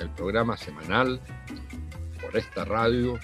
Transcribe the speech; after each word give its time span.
el 0.00 0.10
programa 0.10 0.56
semanal 0.56 1.20
por 2.20 2.36
esta 2.36 2.64
radio 2.64 3.18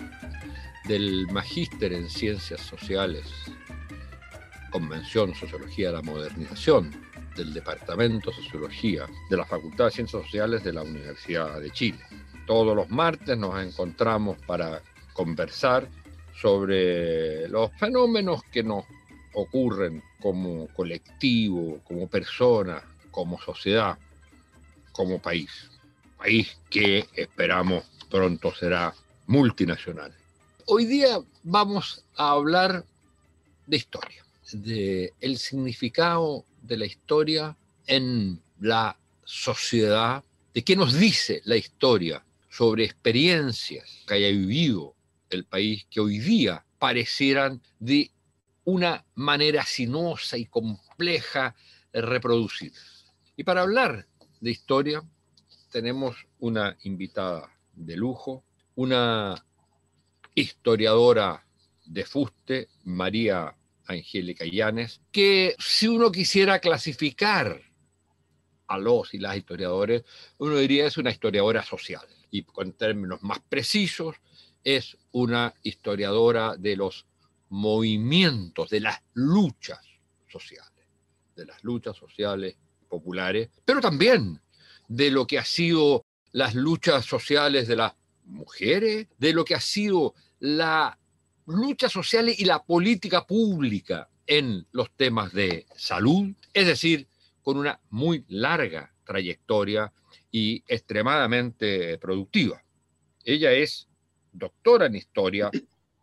del 0.86 1.26
Magíster 1.30 1.92
en 1.92 2.08
Ciencias 2.08 2.60
Sociales, 2.60 3.26
Convención 4.70 5.34
Sociología 5.34 5.88
de 5.88 5.94
la 5.94 6.02
Modernización 6.02 6.90
del 7.36 7.52
Departamento 7.52 8.30
de 8.30 8.36
Sociología 8.36 9.06
de 9.28 9.36
la 9.36 9.44
Facultad 9.44 9.86
de 9.86 9.90
Ciencias 9.90 10.22
Sociales 10.22 10.64
de 10.64 10.72
la 10.72 10.82
Universidad 10.82 11.60
de 11.60 11.70
Chile. 11.70 12.00
Todos 12.46 12.74
los 12.74 12.90
martes 12.90 13.36
nos 13.36 13.62
encontramos 13.62 14.38
para 14.46 14.82
conversar 15.12 15.88
sobre 16.40 17.48
los 17.48 17.70
fenómenos 17.78 18.42
que 18.44 18.62
nos 18.62 18.84
ocurren 19.34 20.02
como 20.20 20.68
colectivo, 20.68 21.80
como 21.84 22.08
persona, 22.08 22.82
como 23.10 23.38
sociedad, 23.40 23.98
como 24.92 25.18
país. 25.20 25.71
País 26.22 26.56
que 26.70 27.04
esperamos 27.16 27.82
pronto 28.08 28.54
será 28.54 28.94
multinacional. 29.26 30.14
Hoy 30.66 30.84
día 30.84 31.18
vamos 31.42 32.04
a 32.14 32.30
hablar 32.30 32.84
de 33.66 33.76
historia, 33.76 34.24
de 34.52 35.14
el 35.20 35.36
significado 35.38 36.44
de 36.62 36.76
la 36.76 36.86
historia 36.86 37.56
en 37.88 38.40
la 38.60 38.96
sociedad, 39.24 40.22
de 40.54 40.62
qué 40.62 40.76
nos 40.76 40.94
dice 40.94 41.42
la 41.44 41.56
historia 41.56 42.24
sobre 42.48 42.84
experiencias 42.84 44.04
que 44.06 44.14
haya 44.14 44.28
vivido 44.28 44.94
el 45.28 45.44
país 45.44 45.86
que 45.90 45.98
hoy 45.98 46.20
día 46.20 46.64
parecieran 46.78 47.60
de 47.80 48.12
una 48.62 49.04
manera 49.16 49.66
sinuosa 49.66 50.38
y 50.38 50.44
compleja 50.44 51.56
de 51.92 52.00
reproducir. 52.00 52.72
Y 53.36 53.42
para 53.42 53.62
hablar 53.62 54.06
de 54.40 54.50
historia 54.52 55.02
tenemos 55.72 56.28
una 56.38 56.76
invitada 56.82 57.50
de 57.72 57.96
lujo, 57.96 58.44
una 58.76 59.44
historiadora 60.34 61.44
de 61.86 62.04
fuste, 62.04 62.68
María 62.84 63.56
Angélica 63.86 64.44
Llanes, 64.44 65.00
que 65.10 65.56
si 65.58 65.88
uno 65.88 66.12
quisiera 66.12 66.60
clasificar 66.60 67.60
a 68.68 68.78
los 68.78 69.14
y 69.14 69.18
las 69.18 69.36
historiadores, 69.36 70.04
uno 70.38 70.56
diría 70.56 70.86
es 70.86 70.98
una 70.98 71.10
historiadora 71.10 71.62
social. 71.64 72.06
Y 72.30 72.44
con 72.44 72.72
términos 72.74 73.22
más 73.22 73.40
precisos, 73.40 74.16
es 74.62 74.96
una 75.10 75.54
historiadora 75.62 76.56
de 76.56 76.76
los 76.76 77.06
movimientos, 77.48 78.70
de 78.70 78.80
las 78.80 79.02
luchas 79.14 79.80
sociales, 80.28 80.86
de 81.34 81.46
las 81.46 81.62
luchas 81.64 81.96
sociales 81.96 82.56
populares, 82.88 83.50
pero 83.64 83.80
también 83.80 84.40
de 84.96 85.10
lo 85.10 85.26
que 85.26 85.38
ha 85.38 85.44
sido 85.44 86.04
las 86.32 86.54
luchas 86.54 87.06
sociales 87.06 87.66
de 87.66 87.76
las 87.76 87.94
mujeres, 88.26 89.08
de 89.18 89.32
lo 89.32 89.44
que 89.44 89.54
ha 89.54 89.60
sido 89.60 90.14
la 90.38 90.98
lucha 91.46 91.88
social 91.88 92.28
y 92.28 92.44
la 92.44 92.62
política 92.62 93.26
pública 93.26 94.08
en 94.26 94.66
los 94.72 94.90
temas 94.94 95.32
de 95.32 95.66
salud, 95.76 96.34
es 96.52 96.66
decir, 96.66 97.08
con 97.42 97.56
una 97.56 97.80
muy 97.88 98.24
larga 98.28 98.92
trayectoria 99.04 99.90
y 100.30 100.62
extremadamente 100.66 101.96
productiva. 101.96 102.62
Ella 103.24 103.52
es 103.52 103.88
doctora 104.30 104.86
en 104.86 104.96
historia 104.96 105.50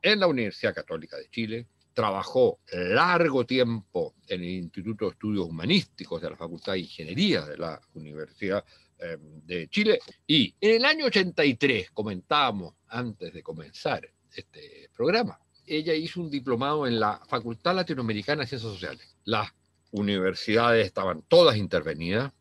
en 0.01 0.19
la 0.19 0.27
Universidad 0.27 0.73
Católica 0.73 1.16
de 1.17 1.29
Chile, 1.29 1.67
trabajó 1.99 2.61
largo 2.71 3.45
tiempo 3.45 4.15
en 4.29 4.41
el 4.41 4.49
Instituto 4.51 5.03
de 5.03 5.11
Estudios 5.11 5.47
Humanísticos 5.47 6.21
de 6.21 6.29
la 6.29 6.37
Facultad 6.37 6.71
de 6.71 6.79
Ingeniería 6.79 7.41
de 7.41 7.57
la 7.57 7.81
Universidad 7.93 8.63
eh, 8.97 9.17
de 9.19 9.67
Chile 9.67 9.99
y 10.25 10.55
en 10.61 10.77
el 10.77 10.85
año 10.85 11.07
83, 11.07 11.91
comentábamos 11.91 12.75
antes 12.88 13.33
de 13.33 13.43
comenzar 13.43 14.09
este 14.33 14.89
programa, 14.95 15.41
ella 15.65 15.93
hizo 15.93 16.21
un 16.21 16.29
diplomado 16.29 16.88
en 16.88 17.01
la 17.01 17.19
Facultad 17.27 17.75
Latinoamericana 17.75 18.43
de 18.43 18.47
Ciencias 18.47 18.71
Sociales. 18.71 19.17
Las 19.25 19.49
universidades 19.91 20.85
estaban 20.85 21.23
todas 21.23 21.57
intervenidas, 21.57 22.31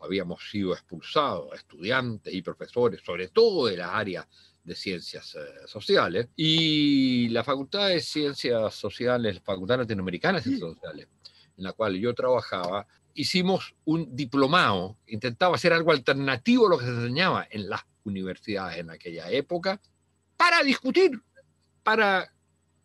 habíamos 0.00 0.50
sido 0.50 0.74
expulsados 0.74 1.54
estudiantes 1.54 2.34
y 2.34 2.42
profesores, 2.42 3.00
sobre 3.02 3.28
todo 3.28 3.68
de 3.68 3.78
las 3.78 3.88
áreas 3.88 4.26
de 4.68 4.74
Ciencias 4.74 5.34
eh, 5.34 5.66
Sociales, 5.66 6.28
y 6.36 7.28
la 7.30 7.42
Facultad 7.42 7.88
de 7.88 8.00
Ciencias 8.00 8.74
Sociales, 8.74 9.36
la 9.36 9.40
Facultad 9.40 9.78
Latinoamericana 9.78 10.38
de 10.38 10.44
Ciencias 10.44 10.70
Sociales, 10.74 11.08
en 11.56 11.64
la 11.64 11.72
cual 11.72 11.96
yo 11.96 12.14
trabajaba, 12.14 12.86
hicimos 13.14 13.74
un 13.84 14.14
diplomado, 14.14 14.96
intentaba 15.06 15.56
hacer 15.56 15.72
algo 15.72 15.90
alternativo 15.90 16.66
a 16.66 16.70
lo 16.70 16.78
que 16.78 16.84
se 16.84 16.92
enseñaba 16.92 17.48
en 17.50 17.68
las 17.68 17.82
universidades 18.04 18.78
en 18.78 18.90
aquella 18.90 19.30
época, 19.30 19.80
para 20.36 20.62
discutir, 20.62 21.20
para 21.82 22.32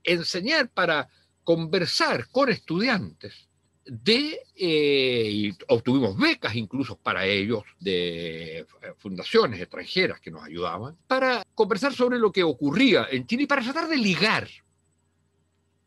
enseñar, 0.03 0.69
para 0.69 1.07
conversar 1.43 2.27
con 2.29 2.49
estudiantes 2.49 3.49
de, 3.85 4.39
eh, 4.55 5.29
y 5.29 5.57
obtuvimos 5.67 6.17
becas 6.17 6.55
incluso 6.55 6.97
para 6.97 7.25
ellos 7.25 7.63
de 7.79 8.59
eh, 8.59 8.65
fundaciones 8.97 9.59
extranjeras 9.59 10.19
que 10.19 10.31
nos 10.31 10.43
ayudaban, 10.43 10.97
para 11.07 11.43
conversar 11.53 11.93
sobre 11.93 12.17
lo 12.17 12.31
que 12.31 12.43
ocurría 12.43 13.07
en 13.11 13.27
Chile 13.27 13.43
y 13.43 13.47
para 13.47 13.61
tratar 13.61 13.87
de 13.87 13.97
ligar 13.97 14.47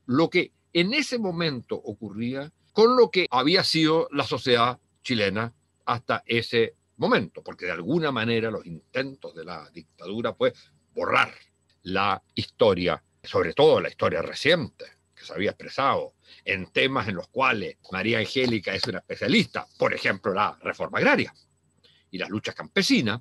lo 0.06 0.28
que 0.28 0.52
en 0.72 0.92
ese 0.92 1.18
momento 1.18 1.74
ocurría 1.74 2.52
con 2.72 2.96
lo 2.96 3.10
que 3.10 3.26
había 3.30 3.64
sido 3.64 4.08
la 4.12 4.24
sociedad 4.24 4.78
chilena 5.02 5.52
hasta 5.86 6.22
ese 6.26 6.74
momento, 6.98 7.42
porque 7.42 7.66
de 7.66 7.72
alguna 7.72 8.12
manera 8.12 8.50
los 8.50 8.66
intentos 8.66 9.34
de 9.34 9.44
la 9.44 9.70
dictadura 9.70 10.34
pues 10.34 10.52
borrar 10.94 11.32
la 11.82 12.22
historia, 12.34 13.02
sobre 13.22 13.54
todo 13.54 13.80
la 13.80 13.88
historia 13.88 14.20
reciente, 14.20 14.84
que 15.14 15.24
se 15.24 15.32
había 15.32 15.50
expresado 15.50 16.12
en 16.44 16.66
temas 16.66 17.08
en 17.08 17.16
los 17.16 17.28
cuales 17.28 17.76
María 17.90 18.18
Angélica 18.18 18.74
es 18.74 18.84
una 18.86 18.98
especialista, 18.98 19.66
por 19.78 19.94
ejemplo, 19.94 20.32
la 20.32 20.56
reforma 20.60 20.98
agraria 20.98 21.34
y 22.10 22.18
las 22.18 22.30
luchas 22.30 22.54
campesinas, 22.54 23.20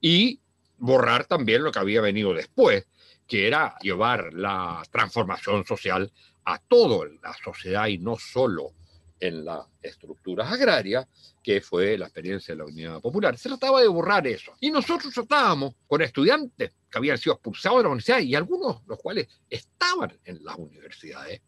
y 0.00 0.40
borrar 0.78 1.26
también 1.26 1.62
lo 1.62 1.72
que 1.72 1.78
había 1.78 2.00
venido 2.00 2.32
después, 2.32 2.86
que 3.26 3.46
era 3.46 3.76
llevar 3.80 4.32
la 4.32 4.82
transformación 4.90 5.64
social 5.64 6.10
a 6.44 6.58
toda 6.58 7.06
la 7.22 7.34
sociedad 7.34 7.86
y 7.86 7.98
no 7.98 8.16
solo 8.16 8.72
en 9.20 9.44
las 9.44 9.66
estructuras 9.82 10.50
agrarias, 10.50 11.06
que 11.42 11.60
fue 11.60 11.96
la 11.98 12.06
experiencia 12.06 12.54
de 12.54 12.58
la 12.58 12.64
Unidad 12.64 13.00
Popular. 13.00 13.36
Se 13.36 13.48
trataba 13.48 13.80
de 13.80 13.88
borrar 13.88 14.26
eso. 14.26 14.52
Y 14.60 14.70
nosotros 14.70 15.12
tratábamos 15.12 15.74
con 15.86 16.00
estudiantes 16.00 16.72
que 16.90 16.98
habían 16.98 17.18
sido 17.18 17.34
expulsados 17.34 17.78
de 17.78 17.82
la 17.84 17.88
universidad 17.90 18.20
y 18.20 18.34
algunos 18.34 18.82
los 18.86 18.98
cuales 18.98 19.28
estaban 19.48 20.18
en 20.24 20.42
las 20.42 20.56
universidades 20.56 21.42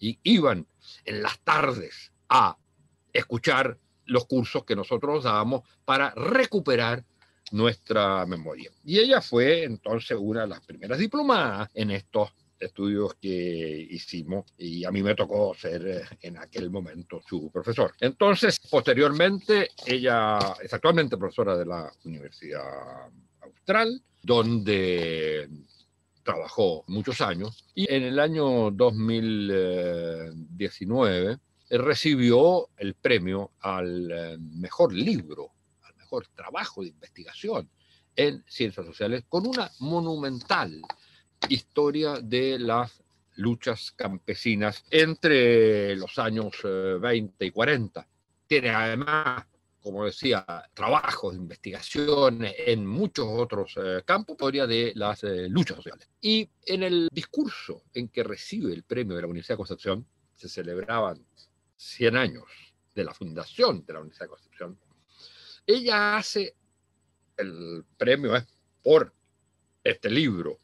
y 0.00 0.18
iban 0.24 0.66
en 1.04 1.22
las 1.22 1.38
tardes 1.40 2.10
a 2.28 2.56
escuchar 3.12 3.78
los 4.06 4.26
cursos 4.26 4.64
que 4.64 4.74
nosotros 4.74 5.24
dábamos 5.24 5.62
para 5.84 6.10
recuperar 6.10 7.04
nuestra 7.52 8.26
memoria. 8.26 8.70
Y 8.84 8.98
ella 8.98 9.20
fue 9.20 9.64
entonces 9.64 10.16
una 10.18 10.42
de 10.42 10.48
las 10.48 10.60
primeras 10.60 10.98
diplomadas 10.98 11.70
en 11.74 11.90
estos 11.90 12.32
estudios 12.58 13.14
que 13.14 13.86
hicimos 13.90 14.44
y 14.58 14.84
a 14.84 14.90
mí 14.90 15.02
me 15.02 15.14
tocó 15.14 15.54
ser 15.54 15.86
eh, 15.86 16.02
en 16.20 16.36
aquel 16.36 16.70
momento 16.70 17.22
su 17.26 17.50
profesor. 17.50 17.94
Entonces, 18.00 18.60
posteriormente, 18.70 19.70
ella 19.86 20.38
es 20.62 20.72
actualmente 20.72 21.16
profesora 21.16 21.56
de 21.56 21.66
la 21.66 21.90
Universidad 22.04 23.08
Austral, 23.40 24.02
donde 24.22 25.48
trabajó 26.32 26.84
muchos 26.86 27.20
años 27.20 27.66
y 27.74 27.92
en 27.92 28.04
el 28.04 28.18
año 28.18 28.70
2019 28.70 31.38
recibió 31.70 32.68
el 32.76 32.94
premio 32.94 33.52
al 33.60 34.10
eh, 34.10 34.36
mejor 34.38 34.92
libro, 34.92 35.52
al 35.82 35.94
mejor 35.96 36.26
trabajo 36.28 36.82
de 36.82 36.88
investigación 36.88 37.68
en 38.16 38.42
ciencias 38.46 38.86
sociales 38.86 39.24
con 39.28 39.46
una 39.46 39.70
monumental 39.78 40.82
historia 41.48 42.20
de 42.20 42.58
las 42.58 43.02
luchas 43.36 43.92
campesinas 43.92 44.84
entre 44.90 45.94
los 45.96 46.18
años 46.18 46.56
20 46.62 47.44
eh, 47.44 47.48
y 47.48 47.50
40. 47.50 48.06
Tiene 48.46 48.70
además 48.70 49.44
como 49.82 50.04
decía, 50.04 50.44
trabajos, 50.74 51.34
investigaciones 51.34 52.54
en 52.58 52.86
muchos 52.86 53.26
otros 53.28 53.74
eh, 53.76 54.02
campos, 54.04 54.34
historia 54.34 54.66
de 54.66 54.92
las 54.94 55.24
eh, 55.24 55.48
luchas 55.48 55.76
sociales. 55.76 56.08
Y 56.20 56.48
en 56.66 56.82
el 56.82 57.08
discurso 57.12 57.82
en 57.94 58.08
que 58.08 58.22
recibe 58.22 58.72
el 58.72 58.82
premio 58.82 59.16
de 59.16 59.22
la 59.22 59.28
Universidad 59.28 59.54
de 59.54 59.58
Concepción, 59.58 60.06
se 60.34 60.48
celebraban 60.48 61.24
100 61.76 62.16
años 62.16 62.44
de 62.94 63.04
la 63.04 63.14
fundación 63.14 63.84
de 63.86 63.92
la 63.92 64.00
Universidad 64.00 64.26
de 64.26 64.30
Concepción, 64.30 64.78
ella 65.66 66.16
hace 66.16 66.56
el 67.36 67.84
premio 67.96 68.36
es 68.36 68.46
por 68.82 69.14
este 69.82 70.10
libro 70.10 70.58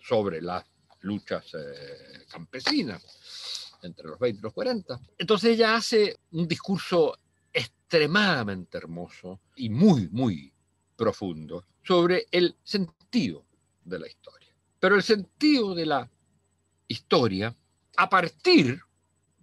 sobre 0.00 0.40
las 0.40 0.64
luchas 1.00 1.52
eh, 1.54 2.24
campesinas 2.30 3.02
entre 3.82 4.06
los 4.06 4.18
20 4.18 4.38
y 4.38 4.42
los 4.42 4.52
40. 4.52 5.00
Entonces 5.18 5.50
ella 5.50 5.74
hace 5.74 6.16
un 6.30 6.46
discurso 6.46 7.18
extremadamente 7.92 8.78
hermoso 8.78 9.42
y 9.54 9.68
muy, 9.68 10.08
muy 10.08 10.50
profundo 10.96 11.66
sobre 11.82 12.26
el 12.30 12.56
sentido 12.64 13.44
de 13.84 13.98
la 13.98 14.08
historia. 14.08 14.48
Pero 14.80 14.96
el 14.96 15.02
sentido 15.02 15.74
de 15.74 15.84
la 15.84 16.10
historia 16.88 17.54
a 17.98 18.08
partir 18.08 18.80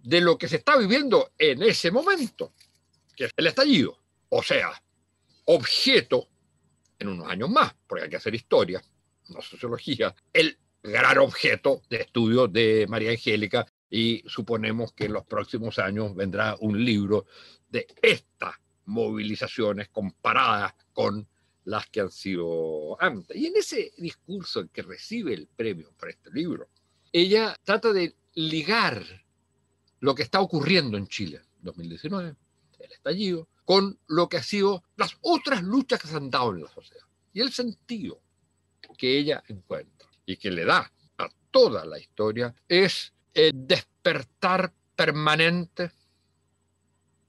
de 0.02 0.20
lo 0.20 0.36
que 0.36 0.48
se 0.48 0.56
está 0.56 0.76
viviendo 0.76 1.30
en 1.38 1.62
ese 1.62 1.92
momento, 1.92 2.52
que 3.14 3.26
es 3.26 3.30
el 3.36 3.46
estallido. 3.46 3.96
O 4.30 4.42
sea, 4.42 4.72
objeto 5.44 6.26
en 6.98 7.06
unos 7.06 7.28
años 7.28 7.50
más, 7.50 7.72
porque 7.86 8.04
hay 8.04 8.10
que 8.10 8.16
hacer 8.16 8.34
historia, 8.34 8.82
no 9.28 9.40
sociología, 9.42 10.12
el 10.32 10.58
gran 10.82 11.18
objeto 11.18 11.82
de 11.88 11.98
estudio 11.98 12.48
de 12.48 12.86
María 12.88 13.12
Angélica 13.12 13.64
y 13.88 14.24
suponemos 14.26 14.92
que 14.92 15.04
en 15.04 15.12
los 15.12 15.24
próximos 15.24 15.78
años 15.78 16.16
vendrá 16.16 16.56
un 16.58 16.84
libro 16.84 17.26
de 17.70 17.86
estas 18.02 18.56
movilizaciones 18.86 19.88
comparadas 19.88 20.74
con 20.92 21.26
las 21.64 21.86
que 21.88 22.00
han 22.00 22.10
sido 22.10 23.00
antes. 23.00 23.36
Y 23.36 23.46
en 23.46 23.56
ese 23.56 23.92
discurso 23.98 24.60
en 24.60 24.68
que 24.68 24.82
recibe 24.82 25.34
el 25.34 25.46
premio 25.46 25.92
por 25.98 26.10
este 26.10 26.30
libro, 26.30 26.68
ella 27.12 27.56
trata 27.64 27.92
de 27.92 28.14
ligar 28.34 29.04
lo 30.00 30.14
que 30.14 30.22
está 30.22 30.40
ocurriendo 30.40 30.96
en 30.96 31.06
Chile 31.06 31.42
2019, 31.62 32.34
el 32.78 32.92
estallido, 32.92 33.48
con 33.64 33.98
lo 34.08 34.28
que 34.28 34.38
han 34.38 34.42
sido 34.42 34.82
las 34.96 35.16
otras 35.20 35.62
luchas 35.62 36.00
que 36.00 36.08
se 36.08 36.16
han 36.16 36.30
dado 36.30 36.52
en 36.52 36.62
la 36.62 36.70
sociedad. 36.70 37.04
Y 37.32 37.40
el 37.40 37.52
sentido 37.52 38.20
que 38.96 39.18
ella 39.18 39.42
encuentra 39.48 40.08
y 40.26 40.36
que 40.36 40.50
le 40.50 40.64
da 40.64 40.90
a 41.18 41.28
toda 41.50 41.84
la 41.84 41.98
historia 41.98 42.54
es 42.68 43.12
el 43.34 43.52
despertar 43.66 44.72
permanente 44.96 45.92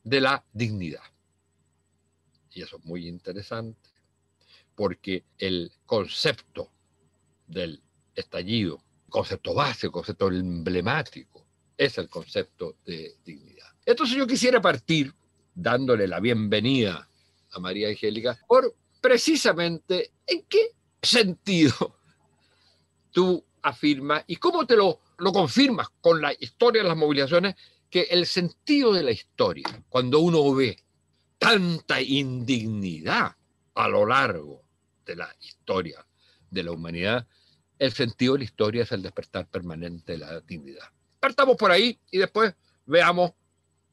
de 0.04 0.22
la 0.22 0.44
dignidad. 0.52 1.04
Y 2.54 2.62
eso 2.62 2.78
es 2.78 2.86
muy 2.86 3.08
interesante, 3.08 3.90
porque 4.76 5.24
el 5.38 5.72
concepto 5.86 6.72
del 7.48 7.82
estallido, 8.16 8.82
concepto 9.10 9.54
base, 9.54 9.90
concepto 9.90 10.28
emblemático, 10.28 11.46
es 11.78 11.98
el 11.98 12.10
concepto 12.10 12.78
de 12.86 13.16
dignidad. 13.24 13.68
Entonces 13.86 14.16
yo 14.16 14.28
quisiera 14.28 14.62
partir 14.62 15.14
dándole 15.54 16.08
la 16.08 16.20
bienvenida 16.20 17.10
a 17.52 17.60
María 17.60 17.90
Angélica 17.90 18.40
por 18.48 18.76
precisamente 19.02 20.12
en 20.28 20.44
qué 20.44 20.72
sentido 21.02 21.98
tú 23.12 23.44
afirmas 23.62 24.24
y 24.28 24.38
cómo 24.38 24.66
te 24.66 24.76
lo, 24.76 25.00
lo 25.18 25.32
confirmas 25.32 25.90
con 26.02 26.22
la 26.22 26.34
historia 26.40 26.84
de 26.84 26.88
las 26.88 26.98
movilizaciones 26.98 27.56
que 27.92 28.04
el 28.10 28.26
sentido 28.26 28.94
de 28.94 29.04
la 29.04 29.12
historia, 29.12 29.68
cuando 29.90 30.22
uno 30.22 30.56
ve 30.56 30.78
tanta 31.38 32.02
indignidad 32.02 33.36
a 33.76 33.88
lo 33.90 34.06
largo 34.06 34.64
de 35.06 35.18
la 35.18 35.30
historia 35.42 36.06
de 36.50 36.64
la 36.64 36.72
humanidad, 36.72 37.28
el 37.78 37.92
sentido 37.92 38.34
de 38.34 38.40
la 38.40 38.46
historia 38.46 38.84
es 38.84 38.92
el 38.94 39.02
despertar 39.02 39.48
permanente 39.48 40.14
de 40.14 40.20
la 40.20 40.40
dignidad. 40.40 40.86
Partamos 41.20 41.58
por 41.58 41.70
ahí 41.70 42.00
y 42.10 42.20
después 42.20 42.56
veamos 42.86 43.34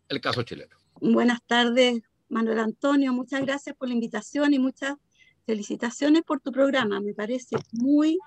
el 0.08 0.20
caso 0.20 0.44
chileno. 0.44 0.76
Buenas 1.00 1.42
tardes, 1.44 2.00
Manuel 2.28 2.60
Antonio. 2.60 3.12
Muchas 3.12 3.42
gracias 3.42 3.74
por 3.76 3.88
la 3.88 3.94
invitación 3.94 4.54
y 4.54 4.60
muchas 4.60 4.96
felicitaciones 5.44 6.22
por 6.22 6.40
tu 6.40 6.52
programa. 6.52 7.00
Me 7.00 7.14
parece 7.14 7.56
muy 7.72 8.18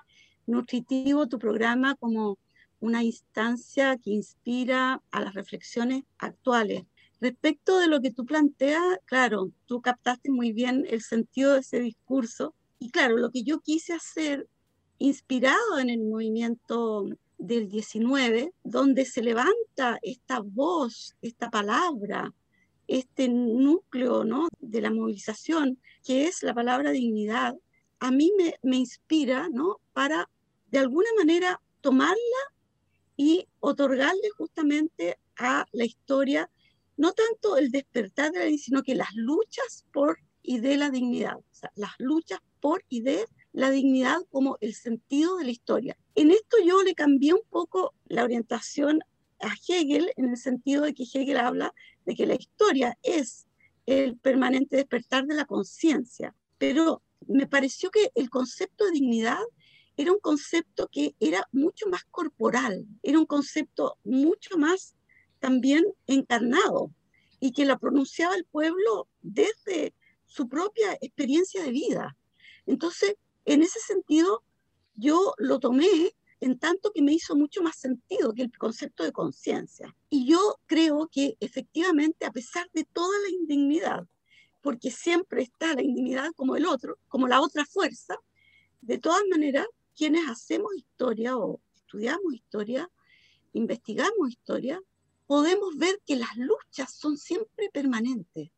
nutritivo 0.46 1.28
tu 1.28 1.38
programa 1.38 1.94
como 1.94 2.38
una 2.82 3.02
instancia 3.04 3.96
que 3.96 4.10
inspira 4.10 5.00
a 5.12 5.20
las 5.20 5.34
reflexiones 5.34 6.02
actuales. 6.18 6.84
Respecto 7.20 7.78
de 7.78 7.86
lo 7.86 8.00
que 8.00 8.10
tú 8.10 8.26
planteas, 8.26 8.82
claro, 9.04 9.52
tú 9.66 9.80
captaste 9.80 10.30
muy 10.30 10.52
bien 10.52 10.84
el 10.90 11.00
sentido 11.00 11.54
de 11.54 11.60
ese 11.60 11.78
discurso 11.78 12.54
y 12.80 12.90
claro, 12.90 13.16
lo 13.16 13.30
que 13.30 13.44
yo 13.44 13.60
quise 13.60 13.92
hacer, 13.92 14.48
inspirado 14.98 15.78
en 15.78 15.88
el 15.88 16.00
movimiento 16.00 17.08
del 17.38 17.68
19, 17.68 18.52
donde 18.64 19.04
se 19.04 19.22
levanta 19.22 20.00
esta 20.02 20.40
voz, 20.40 21.14
esta 21.22 21.48
palabra, 21.48 22.34
este 22.88 23.28
núcleo 23.28 24.24
¿no? 24.24 24.48
de 24.58 24.80
la 24.80 24.90
movilización, 24.90 25.78
que 26.04 26.26
es 26.26 26.42
la 26.42 26.54
palabra 26.54 26.90
dignidad, 26.90 27.54
a 28.00 28.10
mí 28.10 28.32
me, 28.36 28.56
me 28.64 28.78
inspira 28.78 29.48
¿no? 29.48 29.80
para 29.92 30.28
de 30.72 30.80
alguna 30.80 31.08
manera 31.16 31.60
tomarla 31.82 32.51
y 33.22 33.46
otorgarle 33.60 34.30
justamente 34.36 35.16
a 35.36 35.64
la 35.70 35.84
historia 35.84 36.50
no 36.96 37.12
tanto 37.12 37.56
el 37.56 37.70
despertar 37.70 38.32
de 38.32 38.50
la 38.50 38.58
sino 38.58 38.82
que 38.82 38.96
las 38.96 39.14
luchas 39.14 39.86
por 39.92 40.18
y 40.42 40.58
de 40.58 40.76
la 40.76 40.90
dignidad, 40.90 41.36
las 41.76 41.92
luchas 41.98 42.40
por 42.60 42.84
y 42.88 43.02
de 43.02 43.26
la 43.52 43.70
dignidad 43.70 44.18
como 44.28 44.58
el 44.60 44.74
sentido 44.74 45.36
de 45.36 45.44
la 45.44 45.52
historia. 45.52 45.96
En 46.16 46.32
esto 46.32 46.56
yo 46.66 46.82
le 46.82 46.96
cambié 46.96 47.32
un 47.32 47.46
poco 47.48 47.94
la 48.06 48.24
orientación 48.24 48.98
a 49.38 49.54
Hegel 49.68 50.10
en 50.16 50.30
el 50.30 50.36
sentido 50.36 50.82
de 50.82 50.92
que 50.92 51.04
Hegel 51.04 51.36
habla 51.36 51.72
de 52.04 52.16
que 52.16 52.26
la 52.26 52.34
historia 52.34 52.98
es 53.04 53.46
el 53.86 54.16
permanente 54.16 54.74
despertar 54.74 55.26
de 55.26 55.36
la 55.36 55.44
conciencia, 55.44 56.34
pero 56.58 57.02
me 57.28 57.46
pareció 57.46 57.92
que 57.92 58.10
el 58.16 58.30
concepto 58.30 58.84
de 58.84 58.92
dignidad 58.92 59.38
era 59.96 60.12
un 60.12 60.20
concepto 60.20 60.88
que 60.90 61.14
era 61.20 61.46
mucho 61.52 61.86
más 61.88 62.04
corporal, 62.04 62.86
era 63.02 63.18
un 63.18 63.26
concepto 63.26 63.98
mucho 64.04 64.56
más 64.58 64.96
también 65.38 65.84
encarnado 66.06 66.90
y 67.40 67.52
que 67.52 67.64
la 67.64 67.78
pronunciaba 67.78 68.34
el 68.36 68.44
pueblo 68.44 69.08
desde 69.20 69.94
su 70.26 70.48
propia 70.48 70.96
experiencia 71.00 71.62
de 71.62 71.70
vida. 71.70 72.16
Entonces, 72.66 73.16
en 73.44 73.62
ese 73.62 73.80
sentido, 73.80 74.42
yo 74.94 75.34
lo 75.38 75.58
tomé 75.58 76.14
en 76.40 76.58
tanto 76.58 76.90
que 76.92 77.02
me 77.02 77.12
hizo 77.12 77.36
mucho 77.36 77.62
más 77.62 77.76
sentido 77.76 78.32
que 78.32 78.42
el 78.42 78.58
concepto 78.58 79.04
de 79.04 79.12
conciencia. 79.12 79.94
Y 80.08 80.26
yo 80.26 80.58
creo 80.66 81.08
que 81.10 81.36
efectivamente, 81.40 82.26
a 82.26 82.32
pesar 82.32 82.68
de 82.72 82.84
toda 82.84 83.16
la 83.20 83.30
indignidad, 83.30 84.06
porque 84.60 84.90
siempre 84.90 85.42
está 85.42 85.74
la 85.74 85.82
indignidad 85.82 86.30
como 86.34 86.56
el 86.56 86.66
otro, 86.66 86.98
como 87.08 87.28
la 87.28 87.40
otra 87.40 87.64
fuerza, 87.64 88.16
de 88.80 88.98
todas 88.98 89.22
maneras, 89.30 89.66
quienes 89.96 90.28
hacemos 90.28 90.74
historia 90.74 91.36
o 91.36 91.60
estudiamos 91.74 92.34
historia, 92.34 92.90
investigamos 93.52 94.30
historia, 94.30 94.80
podemos 95.26 95.76
ver 95.76 96.00
que 96.06 96.16
las 96.16 96.36
luchas 96.36 96.94
son 96.94 97.16
siempre 97.16 97.70
permanentes. 97.72 98.50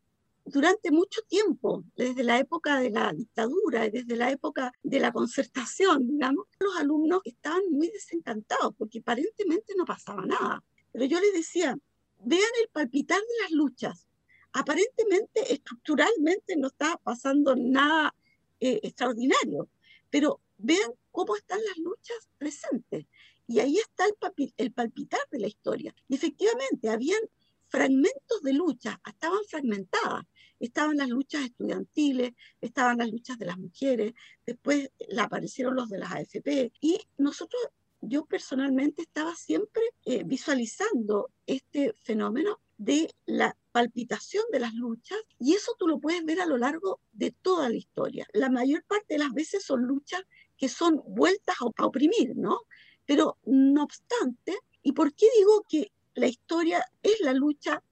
Durante 0.45 0.91
mucho 0.91 1.21
tiempo, 1.23 1.83
desde 1.95 2.23
la 2.23 2.37
época 2.37 2.79
de 2.79 2.91
la 2.91 3.11
dictadura 3.11 3.87
y 3.87 3.91
desde 3.91 4.15
la 4.15 4.29
época 4.29 4.71
de 4.83 4.99
la 4.99 5.11
concertación, 5.11 6.07
digamos, 6.07 6.45
los 6.59 6.75
alumnos 6.77 7.21
estaban 7.23 7.63
muy 7.71 7.89
desencantados 7.89 8.75
porque 8.77 8.99
aparentemente 8.99 9.73
no 9.75 9.85
pasaba 9.85 10.23
nada. 10.25 10.63
Pero 10.91 11.05
yo 11.05 11.19
les 11.19 11.33
decía, 11.33 11.75
vean 12.19 12.51
el 12.61 12.69
palpitar 12.69 13.19
de 13.19 13.43
las 13.43 13.51
luchas. 13.51 14.07
Aparentemente, 14.53 15.51
estructuralmente 15.51 16.55
no 16.57 16.67
está 16.67 16.97
pasando 17.03 17.55
nada 17.55 18.15
eh, 18.59 18.79
extraordinario, 18.83 19.67
pero 20.09 20.39
vean 20.57 20.91
cómo 21.15 21.37
están 21.37 21.59
las 21.63 21.77
luchas 21.77 22.29
presentes. 22.37 23.05
Y 23.47 23.59
ahí 23.59 23.77
está 23.77 24.03
el, 24.05 24.53
el 24.57 24.73
palpitar 24.73 25.21
de 25.31 25.39
la 25.39 25.47
historia. 25.47 25.95
Y 26.09 26.15
efectivamente, 26.15 26.89
habían 26.89 27.21
fragmentos 27.69 28.41
de 28.43 28.53
lucha, 28.53 28.99
estaban 29.07 29.39
fragmentadas. 29.49 30.25
Estaban 30.59 30.97
las 30.97 31.09
luchas 31.09 31.43
estudiantiles, 31.43 32.33
estaban 32.61 32.97
las 32.97 33.09
luchas 33.09 33.37
de 33.37 33.45
las 33.45 33.57
mujeres, 33.57 34.13
después 34.45 34.89
aparecieron 35.17 35.75
los 35.75 35.89
de 35.89 35.99
las 35.99 36.11
AFP. 36.11 36.71
Y 36.81 36.99
nosotros, 37.17 37.61
yo 38.01 38.25
personalmente 38.25 39.01
estaba 39.01 39.35
siempre 39.35 39.83
eh, 40.05 40.23
visualizando 40.25 41.31
este 41.45 41.93
fenómeno 42.03 42.59
de 42.77 43.13
la 43.25 43.57
palpitación 43.71 44.43
de 44.51 44.59
las 44.59 44.73
luchas 44.73 45.17
y 45.39 45.53
eso 45.53 45.75
tú 45.77 45.87
lo 45.87 45.99
puedes 45.99 46.23
ver 46.25 46.41
a 46.41 46.45
lo 46.45 46.57
largo 46.57 46.99
de 47.11 47.31
toda 47.31 47.69
la 47.69 47.75
historia. 47.75 48.27
La 48.33 48.49
mayor 48.49 48.83
parte 48.83 49.15
de 49.15 49.19
las 49.19 49.33
veces 49.33 49.63
son 49.63 49.83
luchas 49.83 50.21
que 50.57 50.69
son 50.69 51.01
vueltas 51.07 51.55
a 51.59 51.85
oprimir, 51.85 52.35
¿no? 52.35 52.61
Pero 53.05 53.37
no 53.45 53.83
obstante, 53.83 54.57
¿y 54.81 54.93
por 54.93 55.13
qué 55.13 55.27
digo 55.37 55.63
que 55.67 55.91
la 56.13 56.27
historia 56.27 56.83
es 57.03 57.19
la 57.21 57.33
lucha 57.33 57.83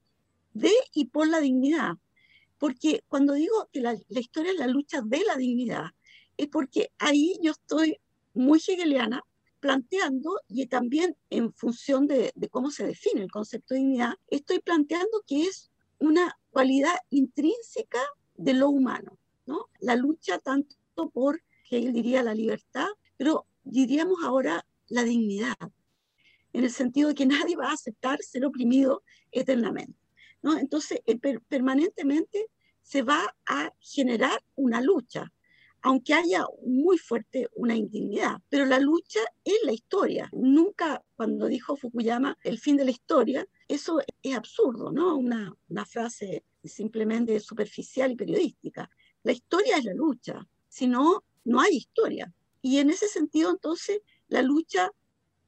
de 0.52 0.72
y 0.92 1.06
por 1.06 1.28
la 1.28 1.40
dignidad? 1.40 1.92
Porque 2.58 3.04
cuando 3.08 3.34
digo 3.34 3.68
que 3.72 3.80
la, 3.80 3.94
historia 4.08 4.52
es 4.52 4.58
la 4.58 4.66
lucha 4.66 5.02
de 5.04 5.22
la 5.24 5.36
dignidad, 5.36 5.86
es 6.36 6.48
porque 6.48 6.90
ahí 6.98 7.38
yo 7.42 7.52
estoy 7.52 7.98
muy 8.32 8.58
hegeliana 8.58 9.22
planteando, 9.60 10.40
y 10.46 10.66
también 10.66 11.16
en 11.30 11.50
función 11.54 12.06
de, 12.06 12.34
cómo 12.50 12.70
se 12.70 12.86
define 12.86 13.22
el 13.22 13.30
concepto 13.30 13.72
de 13.72 13.80
dignidad, 13.80 14.12
estoy 14.28 14.58
planteando 14.58 15.22
que 15.26 15.44
es 15.44 15.70
una 15.98 16.36
cualidad 16.50 16.94
intrínseca 17.08 18.02
de 18.36 18.52
lo 18.52 18.68
humano, 18.68 19.18
¿no? 19.46 19.70
La 19.80 19.96
lucha 19.96 20.38
tanto 20.38 20.76
por, 21.14 21.42
él 21.76 21.92
diría, 21.92 22.22
la 22.22 22.34
libertad, 22.34 22.88
pero 23.16 23.46
diríamos 23.62 24.18
ahora 24.24 24.66
la 24.88 25.02
dignidad, 25.02 25.56
en 26.52 26.64
el 26.64 26.70
sentido 26.70 27.08
de 27.08 27.14
que 27.14 27.26
nadie 27.26 27.56
va 27.56 27.70
a 27.70 27.74
aceptar 27.74 28.20
ser 28.22 28.44
oprimido 28.44 29.02
eternamente, 29.32 29.98
¿no? 30.42 30.56
Entonces, 30.56 31.00
eh, 31.06 31.18
per 31.18 31.40
permanentemente 31.42 32.46
se 32.82 33.02
va 33.02 33.34
a 33.46 33.72
generar 33.80 34.40
una 34.54 34.80
lucha 34.80 35.32
aunque 35.84 36.14
haya 36.14 36.46
muy 36.64 36.96
fuerte 36.96 37.50
una 37.56 37.76
indignidad. 37.76 38.38
Pero 38.48 38.64
la 38.64 38.78
lucha 38.78 39.20
es 39.44 39.58
la 39.64 39.72
historia. 39.72 40.30
Nunca, 40.32 41.04
cuando 41.14 41.46
dijo 41.46 41.76
Fukuyama, 41.76 42.38
el 42.42 42.58
fin 42.58 42.78
de 42.78 42.86
la 42.86 42.90
historia, 42.90 43.46
eso 43.68 44.00
es 44.22 44.34
absurdo, 44.34 44.90
¿no? 44.90 45.14
Una, 45.14 45.54
una 45.68 45.84
frase 45.84 46.42
simplemente 46.64 47.38
superficial 47.38 48.12
y 48.12 48.16
periodística. 48.16 48.88
La 49.24 49.32
historia 49.32 49.76
es 49.76 49.84
la 49.84 49.92
lucha, 49.92 50.48
si 50.68 50.86
no, 50.86 51.22
no 51.44 51.60
hay 51.60 51.76
historia. 51.76 52.32
Y 52.62 52.78
en 52.78 52.90
ese 52.90 53.08
sentido, 53.08 53.50
entonces, 53.50 54.00
la 54.28 54.42
lucha 54.42 54.90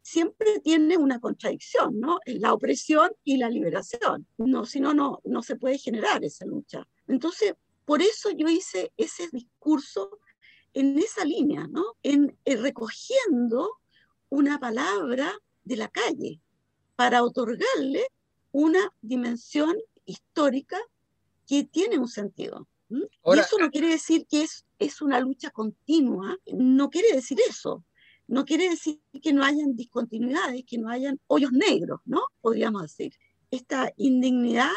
siempre 0.02 0.60
tiene 0.60 0.96
una 0.96 1.18
contradicción, 1.18 1.98
¿no? 1.98 2.20
La 2.26 2.52
opresión 2.52 3.10
y 3.24 3.38
la 3.38 3.50
liberación. 3.50 4.26
No, 4.38 4.64
si 4.64 4.78
no, 4.78 4.94
no, 4.94 5.20
no 5.24 5.42
se 5.42 5.56
puede 5.56 5.78
generar 5.78 6.22
esa 6.24 6.46
lucha. 6.46 6.86
Entonces, 7.08 7.54
por 7.84 8.02
eso 8.02 8.30
yo 8.30 8.48
hice 8.48 8.92
ese 8.96 9.28
discurso 9.32 10.20
en 10.74 10.98
esa 10.98 11.24
línea, 11.24 11.66
¿no? 11.68 11.84
En, 12.02 12.38
en, 12.44 12.62
recogiendo 12.62 13.68
una 14.28 14.60
palabra 14.60 15.32
de 15.64 15.76
la 15.76 15.88
calle 15.88 16.40
para 16.94 17.24
otorgarle 17.24 18.06
una 18.52 18.92
dimensión 19.00 19.76
histórica 20.04 20.78
que 21.46 21.64
tiene 21.64 21.98
un 21.98 22.08
sentido. 22.08 22.68
Ahora, 23.22 23.40
y 23.40 23.44
eso 23.44 23.58
no 23.58 23.70
quiere 23.70 23.88
decir 23.88 24.26
que 24.28 24.42
es, 24.42 24.64
es 24.78 25.02
una 25.02 25.20
lucha 25.20 25.50
continua, 25.50 26.36
no 26.52 26.90
quiere 26.90 27.12
decir 27.12 27.38
eso. 27.48 27.84
No 28.28 28.44
quiere 28.44 28.68
decir 28.68 29.00
que 29.22 29.32
no 29.32 29.44
hayan 29.44 29.76
discontinuidades, 29.76 30.64
que 30.66 30.78
no 30.78 30.88
hayan 30.88 31.20
hoyos 31.28 31.52
negros, 31.52 32.00
¿no? 32.04 32.22
Podríamos 32.40 32.82
decir. 32.82 33.12
Esta 33.52 33.92
indignidad 33.96 34.72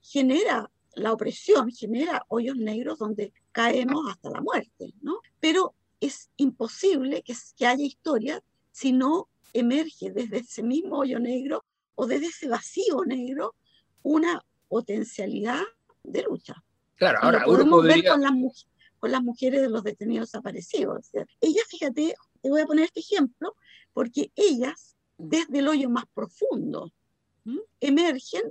genera 0.00 0.70
la 0.94 1.12
opresión 1.12 1.70
genera 1.70 2.24
hoyos 2.28 2.56
negros 2.56 2.98
donde 2.98 3.32
caemos 3.52 4.10
hasta 4.10 4.30
la 4.30 4.40
muerte, 4.40 4.92
¿no? 5.00 5.18
Pero 5.40 5.74
es 6.00 6.30
imposible 6.36 7.22
que, 7.22 7.34
que 7.56 7.66
haya 7.66 7.84
historia 7.84 8.42
si 8.70 8.92
no 8.92 9.28
emerge 9.52 10.10
desde 10.10 10.38
ese 10.38 10.62
mismo 10.62 10.98
hoyo 10.98 11.18
negro 11.18 11.64
o 11.94 12.06
desde 12.06 12.26
ese 12.26 12.48
vacío 12.48 13.04
negro 13.06 13.54
una 14.02 14.44
potencialidad 14.68 15.62
de 16.02 16.22
lucha. 16.22 16.62
Claro, 17.02 17.18
ahora 17.20 17.40
lo 17.40 17.46
podemos 17.46 17.80
podría... 17.80 17.96
ver 17.96 18.04
con 18.12 18.20
las, 18.20 18.66
con 19.00 19.10
las, 19.10 19.22
mujeres 19.24 19.60
de 19.62 19.68
los 19.68 19.82
detenidos 19.82 20.30
desaparecidos. 20.30 21.10
ellas, 21.40 21.64
fíjate, 21.68 22.14
te 22.40 22.48
voy 22.48 22.60
a 22.60 22.66
poner 22.66 22.84
este 22.84 23.00
ejemplo, 23.00 23.56
porque 23.92 24.30
ellas, 24.36 24.96
desde 25.18 25.58
el 25.58 25.66
hoyo 25.66 25.90
más 25.90 26.04
profundo, 26.14 26.92
¿m? 27.44 27.60
emergen 27.80 28.42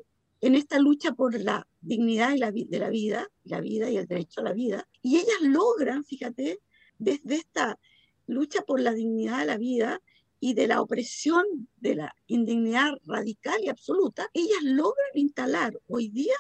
en 0.41 0.55
esta 0.55 0.79
lucha 0.79 1.13
por 1.13 1.39
la 1.39 1.65
dignidad 1.79 2.31
de 2.31 2.39
la, 2.39 2.51
de 2.51 2.79
la 2.79 2.89
vida, 2.89 3.25
la 3.45 3.61
vida 3.61 3.89
y 3.89 3.95
el 3.95 4.05
derecho 4.05 4.41
a 4.41 4.43
la 4.43 4.51
vida. 4.51 4.85
Y 5.01 5.15
ellas 5.15 5.39
logran, 5.43 6.03
fíjate, 6.03 6.59
desde 6.99 7.35
esta 7.35 7.79
lucha 8.27 8.63
por 8.63 8.81
la 8.81 8.91
dignidad 8.91 9.39
de 9.39 9.45
la 9.45 9.57
vida 9.57 10.01
y 10.41 10.55
de 10.55 10.67
la 10.67 10.81
opresión 10.81 11.45
de 11.77 11.95
la 11.95 12.13
indignidad 12.27 12.95
radical 13.05 13.61
y 13.63 13.69
absoluta, 13.69 14.27
ellas 14.33 14.61
logran 14.63 15.11
instalar 15.13 15.79
hoy 15.87 16.09
día 16.09 16.35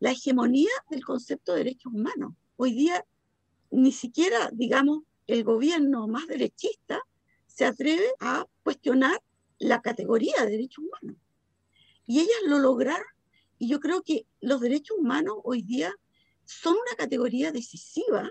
la 0.00 0.12
hegemonía 0.12 0.70
del 0.90 1.04
concepto 1.04 1.52
de 1.52 1.58
derechos 1.58 1.92
humanos. 1.92 2.34
Hoy 2.56 2.72
día 2.72 3.04
ni 3.70 3.92
siquiera, 3.92 4.50
digamos, 4.52 5.02
el 5.26 5.44
gobierno 5.44 6.08
más 6.08 6.26
derechista 6.26 7.00
se 7.46 7.64
atreve 7.64 8.08
a 8.20 8.46
cuestionar 8.62 9.22
la 9.58 9.82
categoría 9.82 10.44
de 10.44 10.50
derechos 10.50 10.84
humanos. 10.84 11.20
Y 12.06 12.20
ellas 12.20 12.38
lo 12.46 12.58
lograron 12.58 13.06
y 13.58 13.68
yo 13.68 13.80
creo 13.80 14.02
que 14.02 14.26
los 14.40 14.60
derechos 14.60 14.96
humanos 14.98 15.36
hoy 15.44 15.62
día 15.62 15.92
son 16.44 16.74
una 16.74 16.96
categoría 16.96 17.52
decisiva 17.52 18.30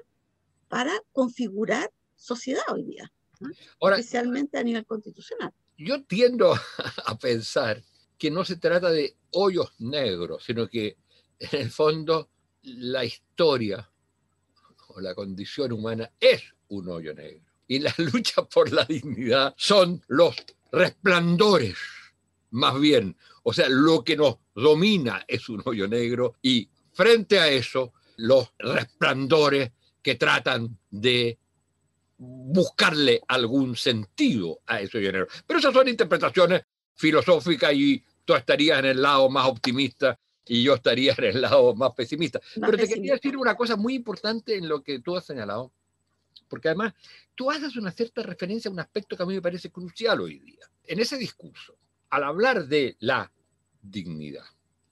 para 0.70 0.94
configurar 1.12 1.92
sociedad 2.16 2.64
hoy 2.70 2.84
día, 2.84 3.12
¿no? 3.40 3.50
Ahora, 3.80 3.98
especialmente 3.98 4.58
a 4.58 4.64
nivel 4.64 4.86
constitucional. 4.86 5.54
Yo 5.78 6.04
tiendo 6.04 6.54
a 7.06 7.18
pensar 7.20 7.84
que 8.18 8.32
no 8.32 8.44
se 8.44 8.56
trata 8.56 8.90
de 8.90 9.16
hoyos 9.32 9.74
negros, 9.78 10.44
sino 10.44 10.68
que 10.68 10.98
en 11.40 11.62
el 11.62 11.72
fondo 11.72 12.30
la 12.64 13.06
historia 13.06 13.90
o 14.90 15.02
la 15.02 15.14
condición 15.16 15.72
humana 15.72 16.12
es 16.20 16.44
un 16.70 16.90
hoyo 16.90 17.14
negro. 17.14 17.46
Y 17.68 17.80
la 17.80 17.94
lucha 18.14 18.44
por 18.44 18.72
la 18.72 18.86
dignidad 18.86 19.54
son 19.58 20.04
los 20.08 20.36
resplandores, 20.72 21.78
más 22.52 22.80
bien, 22.80 23.16
o 23.44 23.54
sea, 23.54 23.70
lo 23.70 24.04
que 24.04 24.18
nos 24.18 24.38
domina 24.56 25.24
es 25.28 25.48
un 25.50 25.62
hoyo 25.66 25.88
negro 25.88 26.36
y 26.42 26.70
frente 26.94 27.40
a 27.40 27.48
eso 27.48 27.94
los 28.18 28.52
resplandores 28.58 29.72
que 30.02 30.16
tratan 30.16 30.78
de 30.90 31.38
buscarle 32.18 33.22
algún 33.28 33.76
sentido 33.76 34.62
a 34.66 34.82
ese 34.82 34.98
hoyo 34.98 35.12
negro. 35.12 35.28
Pero 35.46 35.60
esas 35.60 35.74
son 35.74 35.88
interpretaciones 35.88 36.64
filosóficas 36.96 37.74
y 37.74 38.04
tú 38.26 38.34
estarías 38.34 38.80
en 38.80 38.86
el 38.86 39.02
lado 39.02 39.30
más 39.30 39.48
optimista 39.48 40.20
y 40.48 40.64
yo 40.64 40.76
estaría 40.76 41.14
en 41.18 41.24
el 41.26 41.42
lado 41.42 41.76
más 41.76 41.92
pesimista. 41.94 42.40
Más 42.58 42.70
Pero 42.70 42.84
te 42.84 42.94
quería 42.94 43.14
decir 43.14 43.38
una 43.38 43.56
cosa 43.56 43.76
muy 43.76 43.96
importante 43.96 44.56
en 44.56 44.68
lo 44.68 44.84
que 44.84 45.00
tú 45.00 45.16
has 45.16 45.26
señalado, 45.26 45.72
porque 46.48 46.70
además 46.70 46.94
tú 47.36 47.52
haces 47.52 47.76
una 47.76 47.92
cierta 47.92 48.24
referencia 48.24 48.70
a 48.70 48.72
un 48.74 48.80
aspecto 48.80 49.16
que 49.16 49.24
a 49.24 49.26
mí 49.26 49.34
me 49.34 49.42
parece 49.42 49.72
crucial 49.72 50.22
hoy 50.22 50.40
día. 50.40 50.70
En 50.86 51.00
ese 51.00 51.18
discurso, 51.18 51.76
al 52.10 52.24
hablar 52.24 52.68
de 52.68 52.96
la 53.00 53.32
dignidad. 53.82 54.46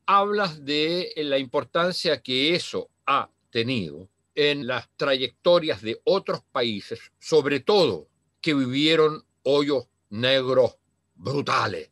Hablas 0.06 0.64
de 0.64 1.12
la 1.18 1.38
importancia 1.38 2.22
que 2.22 2.56
eso 2.56 2.90
ha 3.06 3.30
tenido 3.50 4.10
en 4.36 4.68
las 4.68 4.90
trayectorias 4.98 5.82
de 5.82 6.00
otros 6.04 6.42
países, 6.52 7.00
sobre 7.20 7.60
todo 7.60 8.10
que 8.42 8.54
vivieron 8.54 9.26
hoyos 9.44 9.88
negros 10.10 10.78
brutales, 11.16 11.90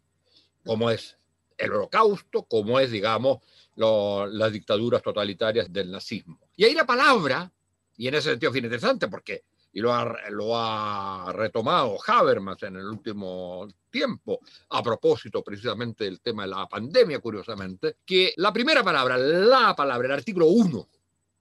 como 0.66 0.92
es 0.92 1.18
el 1.58 1.72
holocausto, 1.72 2.44
como 2.44 2.80
es, 2.80 2.92
digamos, 2.92 3.40
lo, 3.76 4.26
las 4.28 4.52
dictaduras 4.52 5.02
totalitarias 5.02 5.72
del 5.72 5.92
nazismo. 5.92 6.40
Y 6.56 6.66
ahí 6.66 6.74
la 6.74 6.86
palabra, 6.86 7.52
y 7.98 8.08
en 8.08 8.16
ese 8.16 8.32
sentido 8.32 8.52
es 8.52 8.58
interesante 8.58 9.08
porque 9.08 9.44
y 9.74 9.82
lo 9.82 9.92
ha, 9.92 10.30
lo 10.30 10.56
ha 10.56 11.34
retomado 11.34 11.98
Habermas 12.06 12.62
en 12.62 12.76
el 12.76 12.86
último 12.86 13.68
tiempo, 13.90 14.40
a 14.70 14.84
propósito 14.84 15.44
precisamente 15.44 16.04
del 16.04 16.22
tema 16.22 16.44
de 16.44 16.50
la 16.50 16.68
pandemia, 16.68 17.20
curiosamente, 17.20 17.98
que 18.06 18.34
la 18.38 18.54
primera 18.54 18.84
palabra, 18.84 19.18
la 19.18 19.76
palabra, 19.76 20.08
el 20.08 20.14
artículo 20.14 20.46
1 20.48 20.88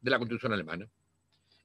de 0.00 0.10
la 0.10 0.18
Constitución 0.18 0.54
alemana, 0.54 0.88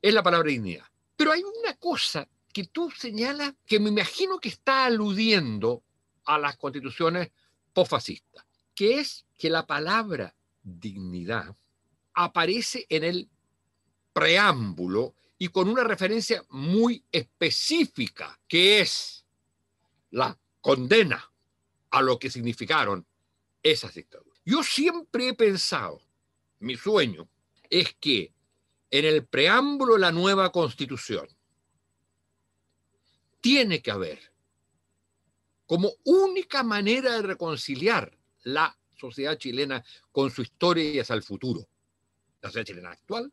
es 0.01 0.13
la 0.13 0.21
palabra 0.21 0.49
dignidad. 0.49 0.85
Pero 1.15 1.31
hay 1.31 1.41
una 1.41 1.73
cosa 1.75 2.27
que 2.53 2.65
tú 2.65 2.91
señalas 2.91 3.53
que 3.65 3.79
me 3.79 3.89
imagino 3.89 4.37
que 4.37 4.49
está 4.49 4.85
aludiendo 4.85 5.83
a 6.25 6.37
las 6.37 6.57
constituciones 6.57 7.31
posfascistas, 7.71 8.45
que 8.75 8.99
es 8.99 9.25
que 9.37 9.49
la 9.49 9.65
palabra 9.65 10.35
dignidad 10.67 11.55
aparece 12.13 12.85
en 12.89 13.03
el 13.03 13.29
preámbulo 14.11 15.15
y 15.37 15.49
con 15.49 15.69
una 15.69 15.83
referencia 15.83 16.43
muy 16.49 17.03
específica, 17.11 18.39
que 18.47 18.81
es 18.81 19.25
la 20.11 20.37
condena 20.61 21.31
a 21.91 22.01
lo 22.01 22.17
que 22.17 22.29
significaron 22.29 23.05
esas 23.61 23.93
dictaduras. 23.93 24.41
Yo 24.43 24.63
siempre 24.63 25.29
he 25.29 25.33
pensado, 25.33 26.01
mi 26.59 26.75
sueño 26.75 27.29
es 27.69 27.93
que 27.95 28.33
en 28.89 29.05
el 29.05 29.25
preámbulo 29.25 29.93
de 29.93 29.99
la 29.99 30.11
nueva 30.11 30.51
constitución 30.51 31.27
tiene 33.41 33.81
que 33.81 33.91
haber 33.91 34.19
como 35.67 35.91
única 36.05 36.63
manera 36.63 37.17
de 37.17 37.21
reconciliar 37.21 38.17
la 38.43 38.77
sociedad 38.97 39.37
chilena 39.37 39.83
con 40.11 40.31
su 40.31 40.41
historia 40.41 40.83
y 40.83 40.99
hacia 40.99 41.15
el 41.15 41.23
futuro, 41.23 41.67
la 42.41 42.49
sociedad 42.49 42.65
chilena 42.65 42.91
actual 42.91 43.31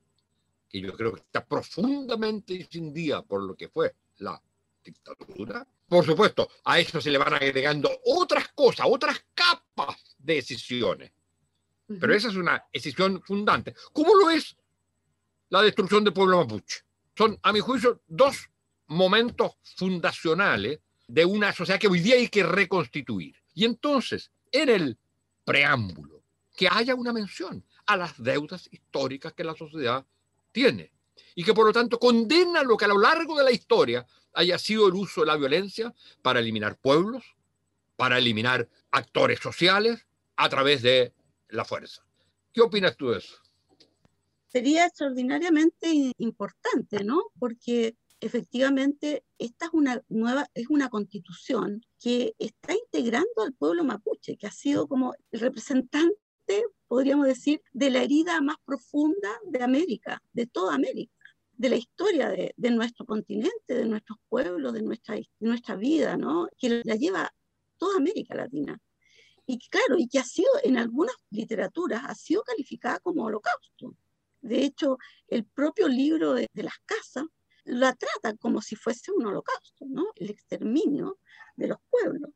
que 0.75 0.80
yo 0.80 0.92
creo 0.97 1.12
que 1.12 1.21
está 1.21 1.47
profundamente 1.47 2.68
día 2.73 3.23
por 3.23 3.44
lo 3.44 3.54
que 3.54 3.68
fue 3.68 3.94
la 4.16 4.42
dictadura. 4.83 5.64
Por 5.87 6.04
supuesto, 6.04 6.49
a 6.64 6.80
eso 6.80 7.00
se 7.00 7.12
le 7.12 7.18
van 7.18 7.33
agregando 7.33 7.88
otras 8.06 8.49
cosas, 8.49 8.85
otras 8.90 9.25
capas 9.33 10.16
de 10.18 10.35
decisiones. 10.35 11.12
Pero 11.87 12.12
esa 12.12 12.26
es 12.26 12.35
una 12.35 12.61
decisión 12.73 13.23
fundante, 13.23 13.73
como 13.92 14.16
lo 14.16 14.30
es 14.30 14.56
la 15.50 15.62
destrucción 15.62 16.02
del 16.02 16.12
pueblo 16.12 16.38
mapuche. 16.38 16.80
Son, 17.16 17.38
a 17.40 17.52
mi 17.52 17.61
juicio, 17.61 18.02
dos 18.09 18.50
momentos 18.88 19.52
fundacionales 19.76 20.80
de 21.06 21.25
una 21.25 21.52
sociedad 21.52 21.78
que 21.78 21.87
hoy 21.87 22.00
día 22.00 22.16
hay 22.16 22.28
que 22.28 22.42
reconstituir. 22.42 23.37
Y 23.54 23.64
entonces, 23.64 24.33
en 24.50 24.71
el 24.71 24.99
preámbulo, 25.44 26.22
que 26.56 26.68
haya 26.70 26.94
una 26.94 27.12
mención 27.12 27.64
a 27.86 27.96
las 27.96 28.22
deudas 28.22 28.68
históricas 28.70 29.32
que 29.32 29.44
la 29.44 29.54
sociedad 29.54 30.04
tiene 30.52 30.92
y 31.34 31.44
que 31.44 31.54
por 31.54 31.66
lo 31.66 31.72
tanto 31.72 31.98
condena 31.98 32.62
lo 32.62 32.76
que 32.76 32.84
a 32.84 32.88
lo 32.88 32.98
largo 32.98 33.36
de 33.36 33.44
la 33.44 33.52
historia 33.52 34.06
haya 34.32 34.58
sido 34.58 34.88
el 34.88 34.94
uso 34.94 35.20
de 35.20 35.28
la 35.28 35.36
violencia 35.36 35.94
para 36.22 36.40
eliminar 36.40 36.76
pueblos, 36.76 37.24
para 37.96 38.18
eliminar 38.18 38.68
actores 38.90 39.40
sociales 39.40 40.06
a 40.36 40.48
través 40.48 40.82
de 40.82 41.12
la 41.48 41.64
fuerza. 41.64 42.04
¿Qué 42.52 42.60
opinas 42.60 42.96
tú 42.96 43.10
de 43.10 43.18
eso? 43.18 43.36
Sería 44.46 44.86
extraordinariamente 44.86 46.12
importante, 46.18 47.02
¿no? 47.02 47.24
Porque 47.38 47.96
efectivamente 48.25 49.25
esta 49.38 49.66
es 49.66 49.73
una 49.75 50.02
nueva, 50.09 50.49
es 50.54 50.69
una 50.69 50.88
constitución 50.88 51.83
que 52.00 52.35
está 52.38 52.73
integrando 52.73 53.43
al 53.43 53.52
pueblo 53.52 53.85
mapuche, 53.85 54.37
que 54.37 54.47
ha 54.47 54.50
sido 54.50 54.88
como 54.88 55.14
el 55.31 55.40
representante, 55.40 56.16
podríamos 56.88 57.26
decir, 57.26 57.61
de 57.73 57.90
la 57.90 58.02
herida 58.02 58.40
más 58.40 58.57
profunda 58.64 59.31
de 59.45 59.62
América, 59.62 60.23
de 60.33 60.47
toda 60.47 60.75
América, 60.75 61.12
de 61.52 61.69
la 61.69 61.76
historia 61.76 62.31
de, 62.31 62.54
de 62.57 62.71
nuestro 62.71 63.04
continente, 63.04 63.75
de 63.75 63.85
nuestros 63.85 64.19
pueblos, 64.28 64.73
de 64.73 64.83
nuestra, 64.83 65.16
de 65.16 65.26
nuestra 65.40 65.76
vida, 65.76 66.16
¿no? 66.16 66.49
Que 66.57 66.83
la 66.83 66.97
lleva 66.97 67.31
toda 67.76 67.99
América 67.99 68.35
Latina. 68.35 68.78
Y 69.47 69.59
claro, 69.69 69.99
y 69.99 70.09
que 70.09 70.19
ha 70.19 70.25
sido 70.25 70.50
en 70.62 70.78
algunas 70.78 71.14
literaturas, 71.31 72.02
ha 72.07 72.14
sido 72.14 72.43
calificada 72.43 72.99
como 73.00 73.25
holocausto. 73.25 73.95
De 74.40 74.64
hecho, 74.64 74.97
el 75.28 75.45
propio 75.45 75.88
libro 75.88 76.33
de, 76.33 76.49
de 76.54 76.62
las 76.62 76.78
casas 76.87 77.25
la 77.64 77.94
trata 77.94 78.37
como 78.37 78.61
si 78.61 78.76
fuese 78.76 79.12
un 79.12 79.26
holocausto, 79.26 79.87
¿no? 79.88 80.06
El 80.16 80.30
exterminio 80.30 81.18
de 81.56 81.68
los 81.68 81.78
pueblos. 81.90 82.30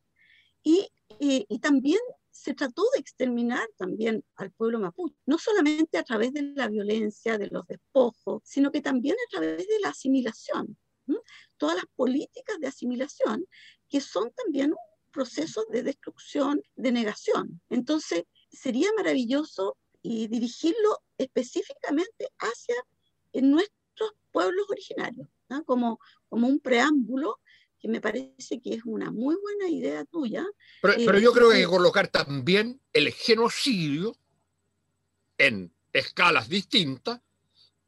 Y, 0.62 0.88
y, 1.18 1.58
también 1.60 2.00
se 2.30 2.54
trató 2.54 2.82
de 2.92 3.00
exterminar 3.00 3.66
también 3.76 4.24
al 4.36 4.52
pueblo 4.52 4.80
mapuche, 4.80 5.16
no 5.26 5.38
solamente 5.38 5.98
a 5.98 6.02
través 6.02 6.32
de 6.32 6.42
la 6.42 6.68
violencia, 6.68 7.38
de 7.38 7.48
los 7.48 7.66
despojos, 7.66 8.42
sino 8.44 8.70
que 8.70 8.80
también 8.80 9.14
a 9.14 9.30
través 9.30 9.66
de 9.66 9.80
la 9.80 9.90
asimilación. 9.90 10.76
Todas 11.56 11.76
las 11.76 11.86
políticas 11.96 12.58
de 12.60 12.66
asimilación 12.66 13.46
que 13.88 14.00
son 14.00 14.30
también 14.32 14.74
procesos 15.10 15.64
de 15.70 15.82
destrucción, 15.82 16.62
de 16.76 16.92
negación. 16.92 17.60
Entonces, 17.70 18.24
sería 18.50 18.88
maravilloso 18.96 19.76
y 20.02 20.28
dirigirlo 20.28 20.98
específicamente 21.16 22.28
hacia 22.38 22.76
en 23.32 23.50
pueblos 24.38 24.66
originarios, 24.70 25.26
como, 25.66 25.98
como 26.28 26.46
un 26.46 26.60
preámbulo 26.60 27.40
que 27.80 27.88
me 27.88 28.00
parece 28.00 28.60
que 28.60 28.74
es 28.74 28.84
una 28.84 29.10
muy 29.10 29.34
buena 29.34 29.68
idea 29.68 30.04
tuya. 30.04 30.46
Pero, 30.80 30.94
eh, 30.94 31.02
pero 31.04 31.18
yo 31.18 31.32
creo 31.32 31.50
que 31.50 31.56
hay 31.56 31.62
que 31.62 31.68
colocar 31.68 32.06
también 32.06 32.80
el 32.92 33.10
genocidio 33.10 34.16
en 35.38 35.72
escalas 35.92 36.48
distintas, 36.48 37.20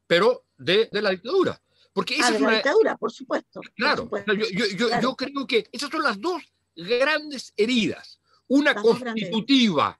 pero 0.07 0.43
de, 0.57 0.89
de 0.91 1.01
la 1.01 1.11
dictadura. 1.11 1.61
Porque 1.93 2.15
esa 2.15 2.27
ah, 2.27 2.31
de 2.31 2.35
es 2.35 2.41
una... 2.41 2.51
la 2.51 2.57
dictadura, 2.57 2.97
por 2.97 3.13
supuesto. 3.13 3.61
Claro, 3.73 4.09
por 4.09 4.19
supuesto. 4.19 4.33
Yo, 4.33 4.65
yo, 4.65 4.87
claro. 4.87 5.01
yo, 5.01 5.15
creo 5.15 5.47
que 5.47 5.69
esas 5.71 5.89
son 5.89 6.03
las 6.03 6.19
dos 6.19 6.43
grandes 6.75 7.53
heridas. 7.55 8.19
Una 8.47 8.75
constitutiva, 8.75 9.97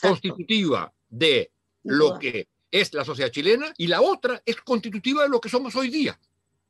constitutiva 0.00 0.94
de 1.08 1.50
lo 1.82 2.16
que 2.20 2.46
es 2.70 2.92
la 2.94 3.04
sociedad 3.04 3.30
chilena 3.30 3.72
y 3.76 3.86
la 3.86 4.00
otra 4.02 4.40
es 4.44 4.56
constitutiva 4.56 5.22
de 5.22 5.28
lo 5.28 5.40
que 5.40 5.48
somos 5.48 5.74
hoy 5.76 5.88
día. 5.88 6.18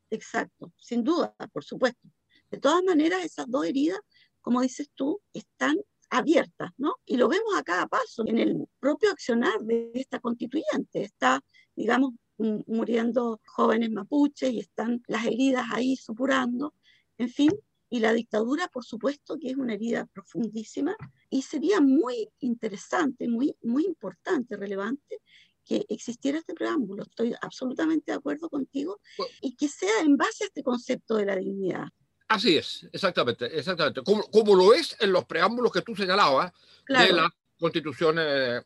Exacto, 0.09 0.73
sin 0.77 1.03
duda, 1.03 1.35
por 1.51 1.63
supuesto. 1.63 2.07
De 2.49 2.57
todas 2.57 2.83
maneras, 2.83 3.23
esas 3.23 3.49
dos 3.49 3.65
heridas, 3.65 3.99
como 4.41 4.61
dices 4.61 4.89
tú, 4.95 5.21
están 5.33 5.77
abiertas, 6.09 6.71
¿no? 6.77 6.95
Y 7.05 7.17
lo 7.17 7.27
vemos 7.27 7.55
a 7.55 7.63
cada 7.63 7.87
paso 7.87 8.23
en 8.25 8.39
el 8.39 8.67
propio 8.79 9.11
accionar 9.11 9.59
de 9.59 9.91
esta 9.93 10.19
constituyente. 10.19 11.03
Está, 11.03 11.41
digamos, 11.75 12.13
muriendo 12.37 13.39
jóvenes 13.45 13.91
mapuches 13.91 14.51
y 14.51 14.59
están 14.59 15.03
las 15.07 15.25
heridas 15.25 15.65
ahí 15.71 15.95
supurando. 15.95 16.73
En 17.17 17.29
fin, 17.29 17.51
y 17.89 17.99
la 17.99 18.13
dictadura, 18.13 18.67
por 18.67 18.85
supuesto, 18.85 19.37
que 19.37 19.49
es 19.49 19.57
una 19.57 19.73
herida 19.73 20.05
profundísima 20.05 20.95
y 21.29 21.41
sería 21.41 21.81
muy 21.81 22.29
interesante, 22.39 23.27
muy, 23.27 23.55
muy 23.61 23.85
importante, 23.85 24.55
relevante, 24.55 25.19
que 25.69 25.85
existiera 25.87 26.39
este 26.39 26.55
preámbulo. 26.55 27.03
Estoy 27.03 27.35
absolutamente 27.39 28.11
de 28.11 28.17
acuerdo 28.17 28.49
contigo 28.49 28.99
y 29.39 29.55
que 29.55 29.69
sea 29.69 30.01
en 30.01 30.17
base 30.17 30.43
a 30.43 30.47
este 30.47 30.63
concepto 30.63 31.15
de 31.15 31.27
la 31.27 31.35
dignidad. 31.35 31.85
Así 32.27 32.57
es, 32.57 32.87
exactamente, 32.91 33.45
exactamente. 33.55 34.01
Como, 34.01 34.23
como 34.23 34.55
lo 34.55 34.73
es 34.73 34.97
en 34.99 35.11
los 35.11 35.25
preámbulos 35.25 35.71
que 35.71 35.83
tú 35.83 35.95
señalabas 35.95 36.51
claro. 36.85 37.05
de 37.05 37.21
la 37.21 37.35
Constitución 37.59 38.15
eh, 38.19 38.61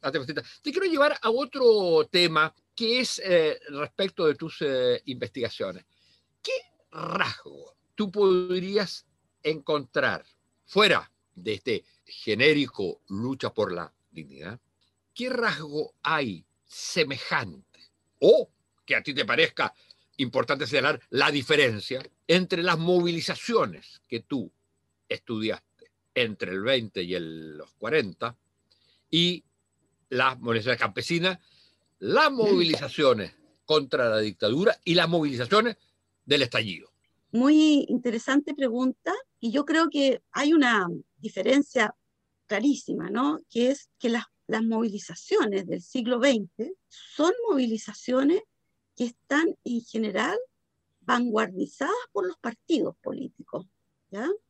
Te 0.62 0.72
quiero 0.72 0.86
llevar 0.86 1.18
a 1.22 1.30
otro 1.30 2.08
tema 2.10 2.54
que 2.74 3.02
es 3.02 3.22
eh, 3.24 3.60
respecto 3.70 4.26
de 4.26 4.36
tus 4.36 4.62
eh, 4.62 5.02
investigaciones. 5.06 5.84
¿Qué 6.42 6.54
rasgo 6.92 7.76
tú 7.96 8.10
podrías 8.12 9.06
encontrar 9.42 10.24
fuera 10.66 11.12
de 11.36 11.54
este 11.56 11.86
genérico 12.06 13.02
lucha 13.10 13.54
por 13.54 13.74
la 13.74 13.94
dignidad? 14.10 14.58
¿Qué 15.13 15.30
rasgo 15.30 15.96
hay 16.02 16.46
semejante 16.73 17.79
o 18.19 18.49
que 18.86 18.95
a 18.95 19.03
ti 19.03 19.13
te 19.13 19.25
parezca 19.25 19.73
importante 20.17 20.67
señalar 20.67 20.99
la 21.09 21.31
diferencia 21.31 22.01
entre 22.27 22.63
las 22.63 22.77
movilizaciones 22.77 24.01
que 24.07 24.21
tú 24.21 24.51
estudiaste 25.07 25.91
entre 26.15 26.51
el 26.51 26.62
20 26.62 27.03
y 27.03 27.15
los 27.19 27.71
40 27.73 28.36
y 29.09 29.43
las 30.09 30.39
movilizaciones 30.39 30.79
campesinas, 30.79 31.39
las 31.99 32.31
movilizaciones 32.31 33.33
contra 33.65 34.09
la 34.09 34.19
dictadura 34.19 34.77
y 34.83 34.95
las 34.95 35.09
movilizaciones 35.09 35.77
del 36.25 36.43
estallido. 36.43 36.91
Muy 37.31 37.86
interesante 37.89 38.53
pregunta 38.53 39.13
y 39.39 39.51
yo 39.51 39.65
creo 39.65 39.89
que 39.89 40.21
hay 40.31 40.53
una 40.53 40.88
diferencia 41.17 41.95
clarísima, 42.45 43.09
¿no? 43.09 43.39
Que 43.49 43.71
es 43.71 43.89
que 43.97 44.09
las 44.09 44.25
las 44.54 44.63
movilizaciones 44.63 45.66
del 45.66 45.82
siglo 45.82 46.20
XX 46.20 46.72
son 46.88 47.34
movilizaciones 47.50 48.44
que 48.96 49.06
están 49.06 49.58
en 49.63 49.82
general 49.82 50.38
vanguardizadas 51.02 51.96
por 52.12 52.28
los 52.28 52.38
partidos 52.38 52.96
políticos, 53.02 53.66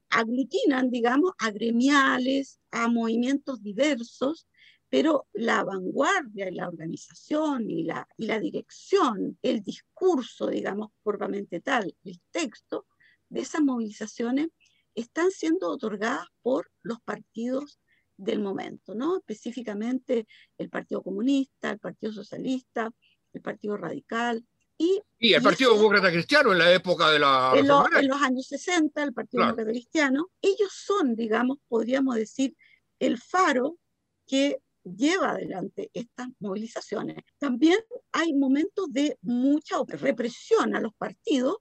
aglutinan, 0.09 0.91
digamos, 0.91 1.31
a 1.39 1.51
gremiales, 1.51 2.59
a 2.71 2.89
movimientos 2.89 3.63
diversos, 3.63 4.45
pero 4.89 5.25
la 5.31 5.63
vanguardia 5.63 6.49
y 6.49 6.55
la 6.55 6.67
organización 6.67 7.71
y 7.71 7.83
la, 7.85 8.05
y 8.17 8.25
la 8.25 8.41
dirección, 8.41 9.39
el 9.41 9.63
discurso, 9.63 10.47
digamos, 10.47 10.91
propiamente 11.01 11.61
tal, 11.61 11.95
el 12.03 12.19
texto 12.29 12.87
de 13.29 13.39
esas 13.39 13.61
movilizaciones 13.61 14.49
están 14.95 15.31
siendo 15.31 15.69
otorgadas 15.69 16.27
por 16.41 16.69
los 16.81 16.99
partidos 16.99 17.79
del 18.17 18.39
momento, 18.39 18.95
¿no? 18.95 19.17
Específicamente 19.17 20.27
el 20.57 20.69
Partido 20.69 21.01
Comunista, 21.01 21.71
el 21.71 21.79
Partido 21.79 22.13
Socialista, 22.13 22.91
el 23.33 23.41
Partido 23.41 23.77
Radical. 23.77 24.45
Y, 24.77 25.01
y 25.19 25.33
el 25.33 25.41
Partido 25.41 25.73
y 25.73 25.77
Demócrata 25.77 26.11
Cristiano 26.11 26.51
en 26.51 26.57
la 26.57 26.73
época 26.73 27.09
de 27.11 27.19
la... 27.19 27.53
En, 27.55 27.67
lo, 27.67 27.85
en 27.95 28.07
los 28.07 28.21
años 28.21 28.47
60, 28.47 29.03
el 29.03 29.13
Partido 29.13 29.41
claro. 29.41 29.55
Demócrata 29.55 29.71
Cristiano. 29.71 30.29
Ellos 30.41 30.71
son, 30.71 31.15
digamos, 31.15 31.57
podríamos 31.67 32.15
decir, 32.15 32.55
el 32.99 33.17
faro 33.19 33.77
que 34.25 34.59
lleva 34.83 35.31
adelante 35.31 35.89
estas 35.93 36.27
movilizaciones. 36.39 37.17
También 37.37 37.79
hay 38.11 38.33
momentos 38.33 38.91
de 38.91 39.17
mucha 39.21 39.77
represión 39.87 40.75
a 40.75 40.81
los 40.81 40.93
partidos 40.95 41.57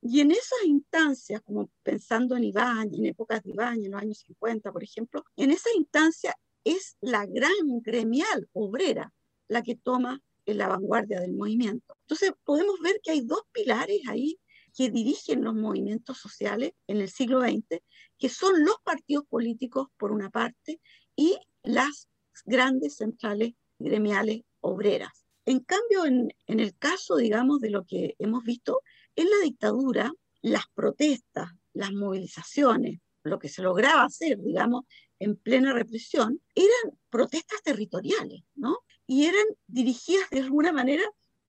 y 0.00 0.20
en 0.20 0.30
esas 0.30 0.64
instancias, 0.64 1.40
como 1.42 1.70
pensando 1.82 2.36
en 2.36 2.44
Iván, 2.44 2.94
en 2.94 3.06
épocas 3.06 3.42
de 3.42 3.50
Iván, 3.50 3.84
en 3.84 3.90
los 3.90 4.00
años 4.00 4.18
50, 4.18 4.72
por 4.72 4.84
ejemplo, 4.84 5.24
en 5.36 5.50
esa 5.50 5.70
instancia 5.76 6.34
es 6.64 6.96
la 7.00 7.26
gran 7.26 7.80
gremial 7.82 8.48
obrera 8.52 9.12
la 9.48 9.62
que 9.62 9.74
toma 9.74 10.22
en 10.46 10.58
la 10.58 10.68
vanguardia 10.68 11.20
del 11.20 11.34
movimiento. 11.34 11.96
Entonces 12.02 12.32
podemos 12.44 12.80
ver 12.80 13.00
que 13.02 13.12
hay 13.12 13.22
dos 13.22 13.42
pilares 13.52 14.00
ahí 14.08 14.38
que 14.76 14.90
dirigen 14.90 15.42
los 15.42 15.54
movimientos 15.54 16.18
sociales 16.18 16.72
en 16.86 16.98
el 16.98 17.10
siglo 17.10 17.40
XX, 17.40 17.82
que 18.18 18.28
son 18.28 18.64
los 18.64 18.76
partidos 18.84 19.24
políticos 19.26 19.88
por 19.96 20.12
una 20.12 20.30
parte 20.30 20.80
y 21.16 21.36
las 21.62 22.08
grandes 22.44 22.96
centrales 22.96 23.54
gremiales 23.78 24.42
obreras. 24.60 25.24
En 25.44 25.60
cambio, 25.60 26.04
en, 26.04 26.32
en 26.46 26.60
el 26.60 26.76
caso, 26.76 27.16
digamos, 27.16 27.60
de 27.60 27.70
lo 27.70 27.84
que 27.84 28.14
hemos 28.18 28.44
visto, 28.44 28.82
en 29.18 29.28
la 29.28 29.38
dictadura, 29.42 30.12
las 30.42 30.64
protestas, 30.74 31.50
las 31.72 31.92
movilizaciones, 31.92 33.00
lo 33.24 33.40
que 33.40 33.48
se 33.48 33.62
lograba 33.62 34.04
hacer, 34.04 34.38
digamos, 34.38 34.84
en 35.18 35.34
plena 35.34 35.72
represión, 35.72 36.40
eran 36.54 36.96
protestas 37.10 37.60
territoriales, 37.64 38.42
¿no? 38.54 38.78
Y 39.08 39.24
eran 39.24 39.44
dirigidas 39.66 40.30
de 40.30 40.38
alguna 40.38 40.72
manera 40.72 41.02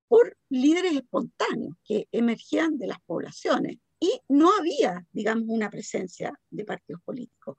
por 0.07 0.35
líderes 0.49 0.93
espontáneos 0.93 1.75
que 1.83 2.07
emergían 2.11 2.79
de 2.79 2.87
las 2.87 2.99
poblaciones 3.01 3.77
y 3.99 4.19
no 4.27 4.51
había, 4.57 5.05
digamos, 5.11 5.45
una 5.47 5.69
presencia 5.69 6.33
de 6.49 6.65
partidos 6.65 7.03
políticos. 7.03 7.55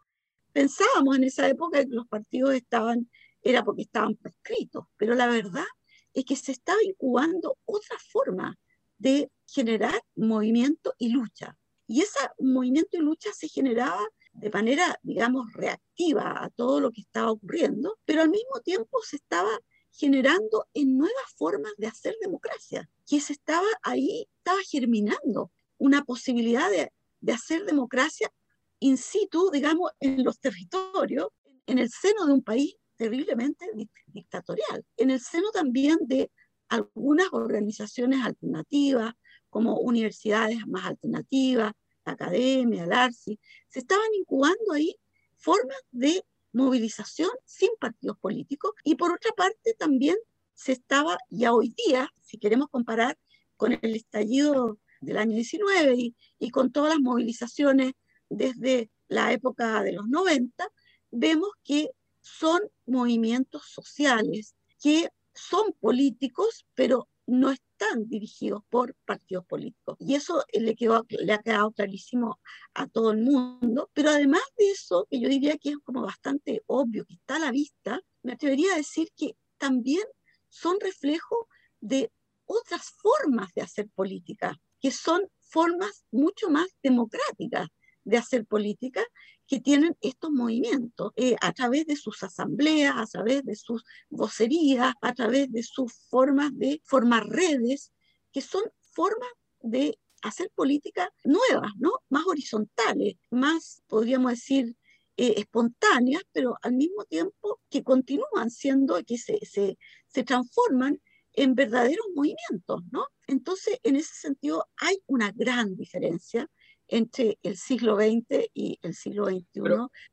Pensábamos 0.53 1.18
en 1.18 1.25
esa 1.25 1.49
época 1.49 1.85
que 1.85 1.90
los 1.90 2.09
partidos 2.09 2.55
estaban, 2.55 3.09
era 3.42 3.62
porque 3.62 3.83
estaban 3.83 4.16
prescritos, 4.16 4.87
pero 4.96 5.14
la 5.14 5.29
verdad 5.29 5.66
es 6.12 6.25
que 6.25 6.35
se 6.35 6.51
estaba 6.51 6.83
incubando 6.83 7.59
otra 7.64 7.96
forma 8.11 8.59
de 9.01 9.31
generar 9.47 10.01
movimiento 10.15 10.95
y 10.99 11.09
lucha. 11.09 11.57
Y 11.89 12.03
ese 12.03 12.19
movimiento 12.39 12.97
y 12.97 13.01
lucha 13.01 13.31
se 13.33 13.49
generaba 13.49 14.07
de 14.33 14.51
manera, 14.51 14.97
digamos, 15.03 15.53
reactiva 15.55 16.45
a 16.45 16.51
todo 16.51 16.81
lo 16.81 16.93
que 16.93 17.01
estaba 17.01 17.33
ocurriendo, 17.33 17.99
pero 18.05 18.23
al 18.23 18.31
mismo 18.31 18.61
tiempo 18.61 19.01
se 19.03 19.17
estaba 19.17 19.51
generando 19.91 20.69
en 20.73 20.97
nuevas 20.97 21.35
formas 21.37 21.73
de 21.79 21.89
hacer 21.89 22.15
democracia, 22.21 22.89
que 23.09 23.21
se 23.21 23.33
estaba 23.33 23.67
ahí, 23.83 24.29
estaba 24.37 24.61
germinando 24.71 25.51
una 25.79 26.05
posibilidad 26.05 26.71
de, 26.71 26.93
de 27.21 27.33
hacer 27.33 27.65
democracia 27.65 28.31
in 28.79 28.97
situ, 28.97 29.51
digamos, 29.51 29.91
en 29.99 30.23
los 30.23 30.39
territorios, 30.39 31.29
en 31.67 31.79
el 31.79 31.91
seno 31.91 32.27
de 32.27 32.33
un 32.35 32.43
país 32.43 32.77
terriblemente 32.97 33.67
dictatorial, 34.07 34.85
en 34.97 35.11
el 35.11 35.21
seno 35.21 35.51
también 35.51 35.99
de 36.03 36.31
algunas 36.71 37.29
organizaciones 37.33 38.25
alternativas, 38.25 39.13
como 39.51 39.79
universidades 39.81 40.67
más 40.67 40.87
alternativas, 40.87 41.73
la 42.05 42.13
academia, 42.13 42.85
el 42.85 42.93
ARSI, 42.93 43.39
se 43.69 43.81
estaban 43.81 44.07
incubando 44.19 44.73
ahí 44.73 44.95
formas 45.37 45.79
de 45.91 46.25
movilización 46.53 47.31
sin 47.45 47.71
partidos 47.79 48.17
políticos. 48.19 48.73
Y 48.85 48.95
por 48.95 49.13
otra 49.13 49.33
parte 49.37 49.75
también 49.79 50.17
se 50.55 50.73
estaba 50.73 51.19
ya 51.29 51.53
hoy 51.53 51.75
día, 51.87 52.09
si 52.23 52.39
queremos 52.39 52.69
comparar 52.71 53.19
con 53.57 53.73
el 53.73 53.95
estallido 53.97 54.79
del 55.01 55.19
año 55.19 55.35
19 55.35 55.95
y, 55.97 56.17
y 56.39 56.51
con 56.51 56.71
todas 56.71 56.91
las 56.91 57.01
movilizaciones 57.01 57.93
desde 58.29 58.91
la 59.09 59.33
época 59.33 59.83
de 59.83 59.93
los 59.93 60.09
90, 60.09 60.69
vemos 61.11 61.49
que 61.65 61.91
son 62.21 62.61
movimientos 62.87 63.65
sociales 63.67 64.55
que 64.81 65.09
son 65.35 65.73
políticos, 65.81 66.66
pero 66.75 67.09
no 67.27 67.51
están 67.51 68.09
dirigidos 68.09 68.62
por 68.69 68.95
partidos 69.05 69.47
políticos. 69.47 69.97
Y 70.01 70.14
eso 70.14 70.45
le, 70.53 70.75
quedó, 70.75 71.07
le 71.09 71.33
ha 71.33 71.38
quedado 71.38 71.71
clarísimo 71.71 72.40
a 72.75 72.88
todo 72.88 73.12
el 73.12 73.19
mundo. 73.19 73.88
Pero 73.93 74.11
además 74.11 74.43
de 74.59 74.71
eso, 74.71 75.07
que 75.09 75.21
yo 75.21 75.29
diría 75.29 75.57
que 75.57 75.71
es 75.71 75.79
como 75.85 76.03
bastante 76.03 76.62
obvio, 76.66 77.05
que 77.07 77.14
está 77.14 77.37
a 77.37 77.40
la 77.40 77.53
vista, 77.53 78.01
me 78.23 78.33
atrevería 78.33 78.75
a 78.75 78.79
decir 78.79 79.09
que 79.16 79.37
también 79.59 80.03
son 80.49 80.81
reflejo 80.81 81.49
de 81.81 82.11
otras 82.47 82.90
formas 82.90 83.53
de 83.55 83.62
hacer 83.62 83.88
política, 83.90 84.61
que 84.81 84.90
son 84.90 85.29
formas 85.38 86.05
mucho 86.11 86.51
más 86.51 86.69
democráticas 86.83 87.69
de 88.05 88.17
hacer 88.17 88.47
política 88.47 89.03
que 89.47 89.61
tienen 89.61 89.97
estos 90.01 90.31
movimientos 90.31 91.13
eh, 91.17 91.37
a 91.41 91.53
través 91.53 91.87
de 91.87 91.97
sus 91.97 92.23
asambleas, 92.23 92.95
a 92.97 93.07
través 93.07 93.45
de 93.45 93.57
sus 93.57 93.85
vocerías, 94.09 94.95
a 95.01 95.13
través 95.15 95.51
de 95.51 95.63
sus 95.63 95.93
formas 96.09 96.57
de 96.57 96.81
formar 96.85 97.27
redes, 97.27 97.93
que 98.33 98.41
son 98.41 98.63
formas 98.93 99.31
de 99.61 99.99
hacer 100.23 100.51
política 100.55 101.13
nuevas, 101.25 101.73
¿no? 101.79 101.93
más 102.09 102.27
horizontales, 102.27 103.17
más, 103.31 103.83
podríamos 103.87 104.33
decir, 104.33 104.77
eh, 105.17 105.35
espontáneas, 105.37 106.23
pero 106.33 106.57
al 106.63 106.75
mismo 106.75 107.05
tiempo 107.05 107.61
que 107.69 107.83
continúan 107.83 108.51
siendo, 108.51 109.03
que 109.05 109.19
se, 109.19 109.39
se, 109.45 109.77
se 110.07 110.23
transforman 110.23 111.01
en 111.33 111.55
verdaderos 111.55 112.07
movimientos, 112.15 112.83
¿no? 112.91 113.07
Entonces, 113.27 113.79
en 113.83 113.97
ese 113.97 114.15
sentido, 114.15 114.67
hay 114.77 114.99
una 115.07 115.33
gran 115.33 115.77
diferencia 115.77 116.49
entre 116.90 117.38
el 117.42 117.57
siglo 117.57 117.96
XX 117.96 118.50
y 118.53 118.79
el 118.83 118.94
siglo 118.94 119.26
XXI 119.26 119.61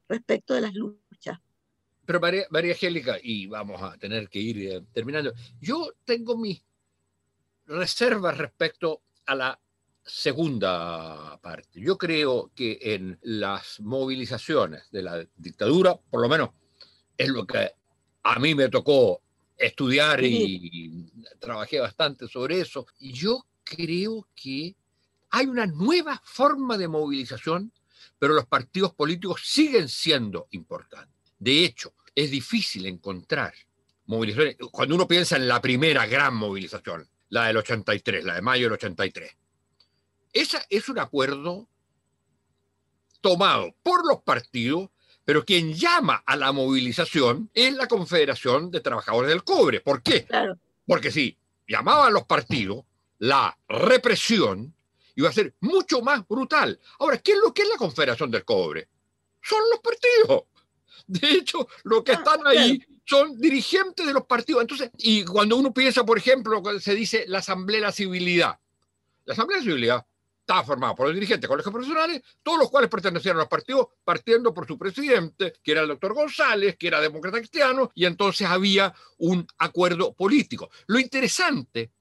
respecto 0.08 0.54
de 0.54 0.62
las 0.62 0.74
luchas. 0.74 1.40
Pero 2.06 2.20
María, 2.22 2.46
María 2.52 2.72
Angélica, 2.72 3.18
y 3.22 3.48
vamos 3.48 3.82
a 3.82 3.98
tener 3.98 4.30
que 4.30 4.40
ir 4.40 4.72
eh, 4.72 4.84
terminando, 4.94 5.34
yo 5.60 5.92
tengo 6.06 6.38
mis 6.38 6.64
reservas 7.66 8.38
respecto 8.38 9.02
a 9.26 9.36
la 9.36 9.60
segunda 10.06 11.38
parte. 11.42 11.82
Yo 11.82 11.98
creo 11.98 12.52
que 12.56 12.80
en 12.82 13.20
las 13.24 13.82
movilizaciones 13.82 14.90
de 14.92 15.02
la 15.02 15.28
dictadura, 15.36 15.98
por 16.10 16.22
lo 16.22 16.30
menos 16.30 16.52
es 17.18 17.28
lo 17.28 17.46
que 17.46 17.72
a 18.24 18.40
mí 18.40 18.56
me 18.56 18.70
tocó 18.70 19.22
estudiar 19.58 20.24
y 20.24 21.12
trabajé 21.40 21.80
bastante 21.80 22.28
sobre 22.28 22.62
eso, 22.62 22.86
yo 23.00 23.46
creo 23.64 24.28
que 24.36 24.76
hay 25.30 25.46
una 25.46 25.66
nueva 25.66 26.22
forma 26.24 26.78
de 26.78 26.88
movilización, 26.88 27.72
pero 28.20 28.34
los 28.34 28.46
partidos 28.46 28.94
políticos 28.94 29.42
siguen 29.44 29.90
siendo 29.90 30.48
importantes. 30.52 31.34
De 31.40 31.66
hecho, 31.66 31.94
es 32.16 32.32
difícil 32.32 32.86
encontrar 32.86 33.54
movilizaciones. 34.06 34.58
Cuando 34.72 34.96
uno 34.96 35.08
piensa 35.08 35.36
en 35.36 35.48
la 35.48 35.62
primera 35.62 36.06
gran 36.06 36.36
movilización, 36.36 37.08
la 37.30 37.48
del 37.48 37.58
83, 37.58 38.24
la 38.24 38.36
de 38.36 38.42
mayo 38.42 38.66
del 38.66 38.74
83, 38.74 39.36
esa 40.34 40.66
es 40.70 40.90
un 40.90 41.00
acuerdo 41.00 41.68
tomado 43.22 43.74
por 43.84 44.08
los 44.08 44.22
partidos, 44.22 44.90
pero 45.26 45.44
quien 45.44 45.74
llama 45.74 46.24
a 46.26 46.36
la 46.36 46.52
movilización 46.52 47.50
es 47.54 47.74
la 47.74 47.88
Confederación 47.88 48.72
de 48.72 48.80
Trabajadores 48.80 49.30
del 49.30 49.44
Cobre. 49.44 49.82
¿Por 49.82 50.02
qué? 50.02 50.26
Porque 50.86 51.12
si 51.12 51.38
llamaban 51.68 52.14
los 52.14 52.24
partidos, 52.24 52.86
la 53.20 53.58
represión 53.68 54.74
iba 55.18 55.30
a 55.30 55.34
ser 55.34 55.54
mucho 55.62 56.02
más 56.02 56.26
brutal. 56.28 56.80
Ahora, 57.00 57.18
¿qué 57.18 57.34
es 57.34 57.40
lo 57.44 57.54
que 57.54 57.64
es 57.64 57.70
la 57.70 57.78
Confederación 57.78 58.32
del 58.32 58.46
Cobre? 58.46 58.88
Son 59.42 59.60
los 59.72 59.80
partidos. 59.80 60.44
De 61.08 61.32
hecho, 61.32 61.68
los 61.84 62.04
que 62.04 62.12
ah, 62.12 62.16
están 62.16 62.46
ahí 62.46 62.82
son 63.04 63.40
dirigentes 63.40 64.06
de 64.06 64.14
los 64.14 64.26
partidos. 64.26 64.62
Entonces, 64.62 64.92
y 65.00 65.26
cuando 65.26 65.58
uno 65.58 65.74
piensa, 65.74 66.06
por 66.06 66.18
ejemplo, 66.18 66.62
se 66.80 66.94
dice 66.94 67.26
la 67.28 67.40
Asamblea 67.40 67.80
de 67.80 67.86
la 67.88 67.92
Civilidad, 67.92 68.60
la 69.26 69.34
Asamblea 69.34 69.60
de 69.60 69.66
la 69.66 69.72
Civilidad 69.72 70.06
estaba 70.40 70.64
formada 70.64 70.96
por 70.96 71.08
los 71.08 71.16
dirigentes 71.16 71.42
de 71.42 71.48
colegios 71.48 71.74
profesionales, 71.74 72.22
todos 72.44 72.60
los 72.60 72.70
cuales 72.70 72.90
pertenecían 72.90 73.36
a 73.36 73.40
los 73.40 73.50
partidos, 73.50 73.88
partiendo 74.04 74.54
por 74.54 74.68
su 74.68 74.78
presidente, 74.78 75.54
que 75.64 75.72
era 75.72 75.82
el 75.82 75.90
doctor 75.90 76.14
González, 76.14 76.78
que 76.78 76.88
era 76.88 77.02
demócrata 77.02 77.40
cristiano, 77.40 77.92
y 77.96 78.06
entonces 78.06 78.48
había 78.48 78.94
un 79.18 79.46
acuerdo 79.58 80.14
político. 80.14 80.70
Lo 80.86 81.00
interesante 81.00 81.92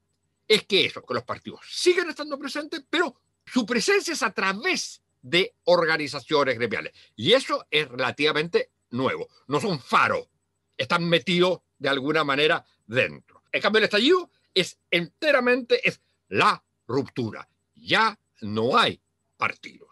es 0.47 0.65
que 0.65 0.85
eso, 0.85 1.03
que 1.03 1.13
los 1.13 1.23
partidos 1.23 1.61
siguen 1.69 2.09
estando 2.09 2.37
presentes, 2.39 2.83
pero 2.89 3.19
su 3.45 3.65
presencia 3.65 4.13
es 4.13 4.23
a 4.23 4.31
través 4.31 5.01
de 5.21 5.55
organizaciones 5.65 6.55
gremiales. 6.55 6.93
Y 7.15 7.33
eso 7.33 7.65
es 7.69 7.87
relativamente 7.87 8.71
nuevo. 8.91 9.27
No 9.47 9.59
son 9.59 9.79
faros, 9.79 10.27
están 10.77 11.07
metidos 11.07 11.59
de 11.77 11.89
alguna 11.89 12.23
manera 12.23 12.65
dentro. 12.85 13.43
En 13.51 13.61
cambio, 13.61 13.79
el 13.79 13.85
estallido 13.85 14.31
es 14.53 14.79
enteramente 14.89 15.87
es 15.87 16.01
la 16.29 16.63
ruptura. 16.87 17.47
Ya 17.75 18.19
no 18.41 18.77
hay 18.77 19.01
partidos. 19.37 19.89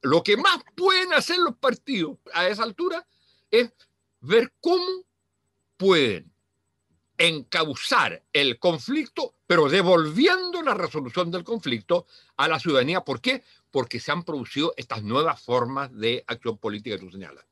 Lo 0.00 0.22
que 0.22 0.36
más 0.36 0.58
pueden 0.74 1.12
hacer 1.14 1.38
los 1.38 1.56
partidos 1.56 2.18
a 2.32 2.48
esa 2.48 2.62
altura 2.62 3.06
es 3.50 3.72
ver 4.20 4.52
cómo 4.60 5.04
pueden 5.76 6.33
encauzar 7.26 8.22
el 8.32 8.58
conflicto, 8.58 9.34
pero 9.46 9.68
devolviendo 9.68 10.62
la 10.62 10.74
resolución 10.74 11.30
del 11.30 11.44
conflicto 11.44 12.06
a 12.36 12.48
la 12.48 12.58
ciudadanía. 12.58 13.02
¿Por 13.02 13.20
qué? 13.20 13.42
Porque 13.70 14.00
se 14.00 14.12
han 14.12 14.24
producido 14.24 14.74
estas 14.76 15.02
nuevas 15.02 15.42
formas 15.42 15.92
de 15.96 16.24
acción 16.26 16.58
política 16.58 16.96
que 16.96 17.04
tú 17.04 17.10
señalas. 17.10 17.44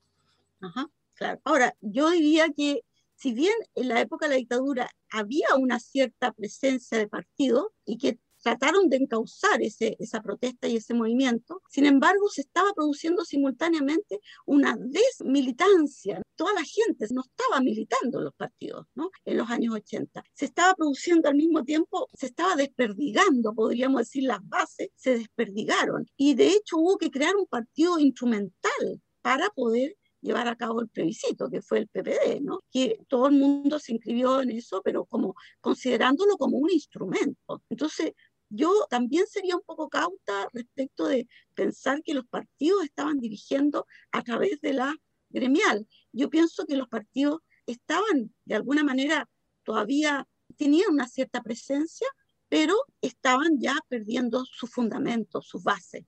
Ajá, 0.61 0.89
claro. 1.15 1.41
Ahora, 1.45 1.77
yo 1.81 2.11
diría 2.11 2.51
que 2.53 2.85
si 3.15 3.33
bien 3.33 3.55
en 3.75 3.89
la 3.89 4.01
época 4.01 4.27
de 4.27 4.31
la 4.31 4.37
dictadura 4.37 4.91
había 5.11 5.55
una 5.57 5.79
cierta 5.79 6.33
presencia 6.33 6.99
de 6.99 7.09
partido 7.09 7.73
y 7.85 7.99
que 7.99 8.19
trataron 8.43 8.89
de 8.89 8.97
encauzar 8.97 9.63
ese, 9.63 9.97
esa 9.99 10.21
protesta 10.21 10.69
y 10.69 10.77
ese 10.77 10.95
movimiento. 10.95 11.63
Sin 11.71 11.87
embargo, 11.87 12.29
se 12.29 12.43
estaba 12.43 12.73
produciendo 12.75 13.25
simultáneamente 13.25 14.21
una 14.47 14.77
desmilitancia. 14.79 16.21
Toda 16.37 16.53
la 16.55 16.65
gente 16.65 17.07
no 17.13 17.23
estaba 17.23 17.61
militando 17.61 18.19
en 18.19 18.25
los 18.25 18.35
partidos 18.35 18.87
¿no? 18.95 19.11
en 19.25 19.37
los 19.37 19.51
años 19.51 19.75
80. 19.75 20.23
Se 20.35 20.47
estaba 20.47 20.75
produciendo 20.75 21.29
al 21.29 21.37
mismo 21.37 21.65
tiempo, 21.65 22.09
se 22.13 22.27
estaba 22.27 22.57
desperdigando, 22.57 23.55
podríamos 23.55 24.01
decir, 24.03 24.25
las 24.25 24.47
bases 24.47 24.89
se 24.97 25.19
desperdigaron. 25.19 26.07
Y 26.17 26.35
de 26.35 26.49
hecho 26.49 26.77
hubo 26.79 26.99
que 26.99 27.11
crear 27.11 27.37
un 27.37 27.47
partido 27.47 27.99
instrumental 27.99 29.01
para 29.23 29.49
poder 29.51 29.97
llevar 30.23 30.49
a 30.49 30.57
cabo 30.57 30.81
el 30.81 30.89
plebiscito, 30.89 31.51
que 31.51 31.61
fue 31.61 31.81
el 31.81 31.89
PPD, 31.89 32.41
¿no? 32.41 32.61
Que 32.71 32.99
todo 33.09 33.27
el 33.27 33.35
mundo 33.35 33.79
se 33.79 33.93
inscribió 33.93 34.41
en 34.41 34.53
eso, 34.53 34.81
pero 34.83 35.05
como 35.05 35.35
considerándolo 35.61 36.37
como 36.39 36.59
un 36.59 36.71
instrumento. 36.71 37.63
Entonces, 37.69 38.13
yo 38.55 38.87
también 38.91 39.27
sería 39.27 39.57
un 39.57 39.63
poco 39.63 39.89
cauta 39.89 40.49
respecto 40.53 41.07
de 41.07 41.27
pensar 41.55 42.03
que 42.03 42.13
los 42.13 42.27
partidos 42.27 42.85
estaban 42.85 43.19
dirigiendo 43.19 43.87
a 44.11 44.23
través 44.23 44.61
de 44.61 44.75
la 44.75 44.95
gremial. 45.31 45.89
Yo 46.13 46.29
pienso 46.29 46.67
que 46.67 46.77
los 46.77 46.89
partidos 46.89 47.41
estaban 47.67 48.35
de 48.45 48.55
alguna 48.55 48.85
manera 48.85 49.29
todavía 49.63 50.29
tenían 50.57 50.93
una 50.93 51.09
cierta 51.09 51.43
presencia, 51.43 52.07
pero 52.49 52.75
estaban 53.01 53.59
ya 53.59 53.79
perdiendo 53.89 54.45
sus 54.45 54.71
fundamentos, 54.71 55.47
sus 55.47 55.63
bases. 55.63 56.05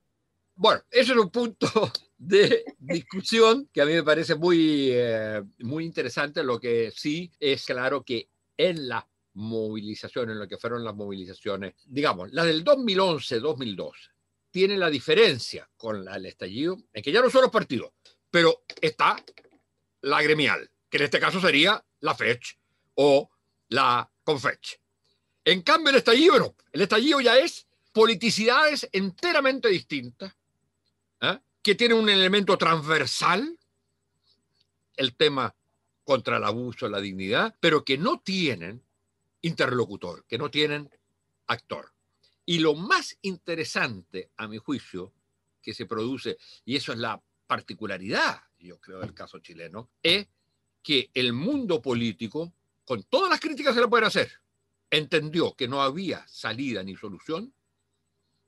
Bueno, 0.54 0.82
eso 0.90 1.14
es 1.14 1.18
un 1.18 1.30
punto 1.30 1.66
de 2.18 2.64
discusión 2.78 3.68
que 3.72 3.80
a 3.80 3.86
mí 3.86 3.92
me 3.92 4.02
parece 4.02 4.34
muy, 4.34 4.90
eh, 4.90 5.42
muy 5.60 5.86
interesante. 5.86 6.44
Lo 6.44 6.60
que 6.60 6.92
sí 6.94 7.32
es 7.40 7.64
claro 7.64 8.04
que 8.04 8.28
en 8.58 8.86
las 8.86 9.04
movilizaciones, 9.34 10.36
lo 10.36 10.48
que 10.48 10.58
fueron 10.58 10.84
las 10.84 10.94
movilizaciones, 10.94 11.74
digamos, 11.86 12.32
la 12.32 12.44
del 12.44 12.64
2011-2012, 12.64 13.92
tiene 14.50 14.76
la 14.76 14.88
diferencia 14.88 15.68
con 15.76 16.04
la 16.04 16.14
del 16.14 16.26
estallido, 16.26 16.78
en 16.92 17.02
que 17.02 17.12
ya 17.12 17.20
no 17.20 17.30
son 17.30 17.42
los 17.42 17.50
partidos, 17.50 17.92
pero 18.30 18.64
está 18.80 19.16
la 20.02 20.22
gremial, 20.22 20.70
que 20.88 20.98
en 20.98 21.02
este 21.04 21.18
caso 21.18 21.40
sería 21.40 21.84
la 22.00 22.14
FECH 22.14 22.58
o 22.94 23.30
la 23.68 24.08
CONFECH. 24.22 24.80
En 25.44 25.62
cambio, 25.62 25.90
el 25.90 25.96
estallido. 25.96 26.54
El 26.72 26.82
estallido 26.82 27.20
ya 27.20 27.36
es 27.38 27.66
politicidades 27.92 28.88
enteramente 28.92 29.68
distintas, 29.68 30.34
¿eh? 31.20 31.38
que 31.62 31.74
tienen 31.74 31.98
un 31.98 32.08
elemento 32.08 32.56
transversal, 32.56 33.58
el 34.96 35.16
tema 35.16 35.54
contra 36.04 36.36
el 36.36 36.44
abuso 36.44 36.88
la 36.88 37.00
dignidad, 37.00 37.56
pero 37.60 37.84
que 37.84 37.98
no 37.98 38.20
tienen 38.20 38.83
interlocutor, 39.44 40.24
que 40.26 40.38
no 40.38 40.50
tienen 40.50 40.90
actor. 41.46 41.92
Y 42.46 42.58
lo 42.58 42.74
más 42.74 43.16
interesante, 43.22 44.30
a 44.36 44.48
mi 44.48 44.58
juicio, 44.58 45.12
que 45.62 45.74
se 45.74 45.86
produce, 45.86 46.36
y 46.64 46.76
eso 46.76 46.92
es 46.92 46.98
la 46.98 47.22
particularidad, 47.46 48.42
yo 48.58 48.78
creo, 48.80 49.00
del 49.00 49.14
caso 49.14 49.38
chileno, 49.38 49.90
es 50.02 50.26
que 50.82 51.10
el 51.14 51.32
mundo 51.32 51.80
político, 51.80 52.52
con 52.84 53.02
todas 53.04 53.30
las 53.30 53.40
críticas 53.40 53.72
que 53.72 53.80
se 53.80 53.80
le 53.82 53.88
pueden 53.88 54.06
hacer, 54.06 54.32
entendió 54.90 55.54
que 55.54 55.68
no 55.68 55.82
había 55.82 56.26
salida 56.26 56.82
ni 56.82 56.96
solución 56.96 57.52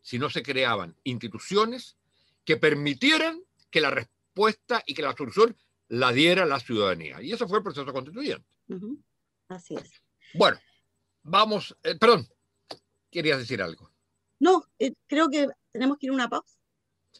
si 0.00 0.18
no 0.18 0.30
se 0.30 0.42
creaban 0.42 0.96
instituciones 1.04 1.96
que 2.44 2.56
permitieran 2.56 3.42
que 3.70 3.80
la 3.80 3.90
respuesta 3.90 4.82
y 4.87 4.94
que 4.94 5.02
la 5.02 5.16
solución 5.16 5.56
la 5.88 6.12
diera 6.12 6.46
la 6.46 6.61
ciudadanía. 6.61 7.20
Y 7.20 7.32
eso 7.32 7.48
fue 7.48 7.59
el 7.59 7.64
proceso 7.64 7.92
constituyente. 7.92 8.46
Así 9.48 9.74
es. 9.74 9.90
Bueno, 10.35 10.59
vamos, 11.26 11.76
eh, 11.82 11.96
perdón, 11.96 12.28
querías 13.10 13.38
decir 13.38 13.60
algo. 13.60 13.90
No, 14.38 14.64
eh, 14.78 14.92
creo 15.06 15.28
que 15.28 15.48
tenemos 15.72 15.98
que 15.98 16.06
ir 16.06 16.10
a 16.10 16.14
una 16.14 16.28
pausa. 16.28 16.56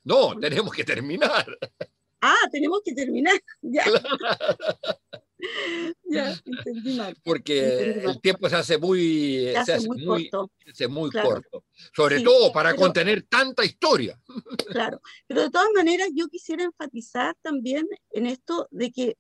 No, 0.05 0.39
tenemos 0.39 0.73
que 0.73 0.85
terminar. 0.85 1.47
Ah, 2.19 2.49
tenemos 2.51 2.81
que 2.83 2.95
terminar. 2.95 3.39
Ya. 3.61 3.85
ya, 6.05 6.35
entendí 6.45 6.97
mal. 6.97 7.15
Porque 7.23 8.03
el 8.05 8.21
tiempo 8.23 8.49
se 8.49 8.57
hace 8.57 8.79
muy, 8.79 9.53
se 9.65 9.75
hace, 9.75 9.87
muy, 9.87 10.31
corto. 10.31 10.51
Se 10.65 10.71
hace 10.71 10.89
muy 10.89 11.11
corto. 11.11 11.65
Sobre 11.95 12.23
todo 12.23 12.51
para 12.53 12.75
contener 12.75 13.27
tanta 13.29 13.67
historia. 13.67 14.19
Claro, 14.67 15.03
pero 15.27 15.43
de 15.43 15.51
todas 15.51 15.69
maneras 15.75 16.09
yo 16.15 16.27
quisiera 16.29 16.65
enfatizar 16.65 17.37
también 17.43 17.87
en 18.11 18.27
esto 18.27 18.67
de 18.71 18.91
que 18.91 19.19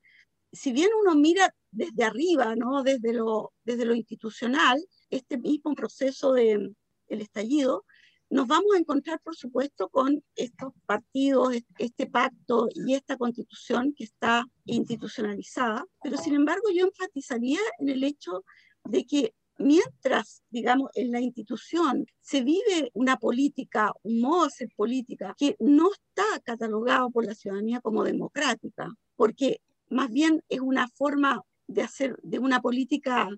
si 0.51 0.73
bien 0.73 0.89
uno 1.03 1.15
mira 1.15 1.55
desde 1.77 2.05
arriba, 2.05 2.57
¿no? 2.57 2.83
desde, 2.83 3.13
lo, 3.13 3.53
desde 3.65 3.85
lo 3.85 3.95
institucional, 3.95 4.83
este 5.11 5.37
mismo 5.39 5.75
proceso 5.75 6.33
del 6.33 6.75
el 7.09 7.21
estallido, 7.21 7.85
nos 8.29 8.49
vamos 8.49 8.75
a 8.75 8.79
encontrar, 8.79 9.21
por 9.21 9.37
supuesto, 9.37 9.89
con 9.89 10.25
estos 10.35 10.73
partidos, 10.85 11.55
este 11.79 12.07
pacto 12.07 12.69
y 12.75 12.95
esta 12.95 13.17
constitución 13.17 13.95
que 13.97 14.03
está 14.03 14.45
institucionalizada, 14.65 15.85
pero 16.03 16.17
sin 16.17 16.35
embargo 16.35 16.65
yo 16.75 16.87
enfatizaría 16.87 17.61
en 17.79 17.91
el 17.91 18.03
hecho 18.03 18.43
de 18.85 19.05
que 19.05 19.35
mientras, 19.59 20.43
digamos, 20.51 20.91
en 20.95 21.13
la 21.13 21.21
institución 21.21 22.07
se 22.21 22.43
vive 22.43 22.91
una 22.95 23.17
política, 23.17 23.93
un 24.03 24.21
modo 24.21 24.43
de 24.43 24.49
hacer 24.49 24.69
política 24.75 25.35
que 25.39 25.55
no 25.61 25.91
está 25.93 26.41
catalogado 26.43 27.11
por 27.11 27.25
la 27.25 27.35
ciudadanía 27.35 27.81
como 27.81 28.03
democrática, 28.03 28.89
porque 29.15 29.61
más 29.89 30.11
bien 30.11 30.43
es 30.49 30.61
una 30.61 30.89
forma 30.89 31.43
de 31.67 31.83
hacer 31.83 32.17
de 32.23 32.39
una 32.39 32.61
política, 32.61 33.29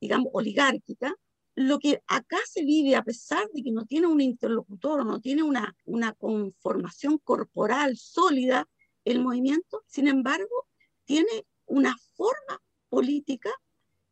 digamos, 0.00 0.28
oligárquica, 0.32 1.14
lo 1.54 1.80
que 1.80 2.00
acá 2.06 2.38
se 2.48 2.64
vive, 2.64 2.94
a 2.94 3.02
pesar 3.02 3.48
de 3.52 3.62
que 3.62 3.72
no 3.72 3.84
tiene 3.84 4.06
un 4.06 4.20
interlocutor 4.20 5.04
no 5.04 5.20
tiene 5.20 5.42
una, 5.42 5.76
una 5.86 6.12
conformación 6.12 7.18
corporal 7.18 7.96
sólida, 7.96 8.68
el 9.04 9.20
movimiento, 9.20 9.82
sin 9.86 10.06
embargo, 10.06 10.68
tiene 11.04 11.46
una 11.66 11.96
forma 12.14 12.62
política 12.88 13.50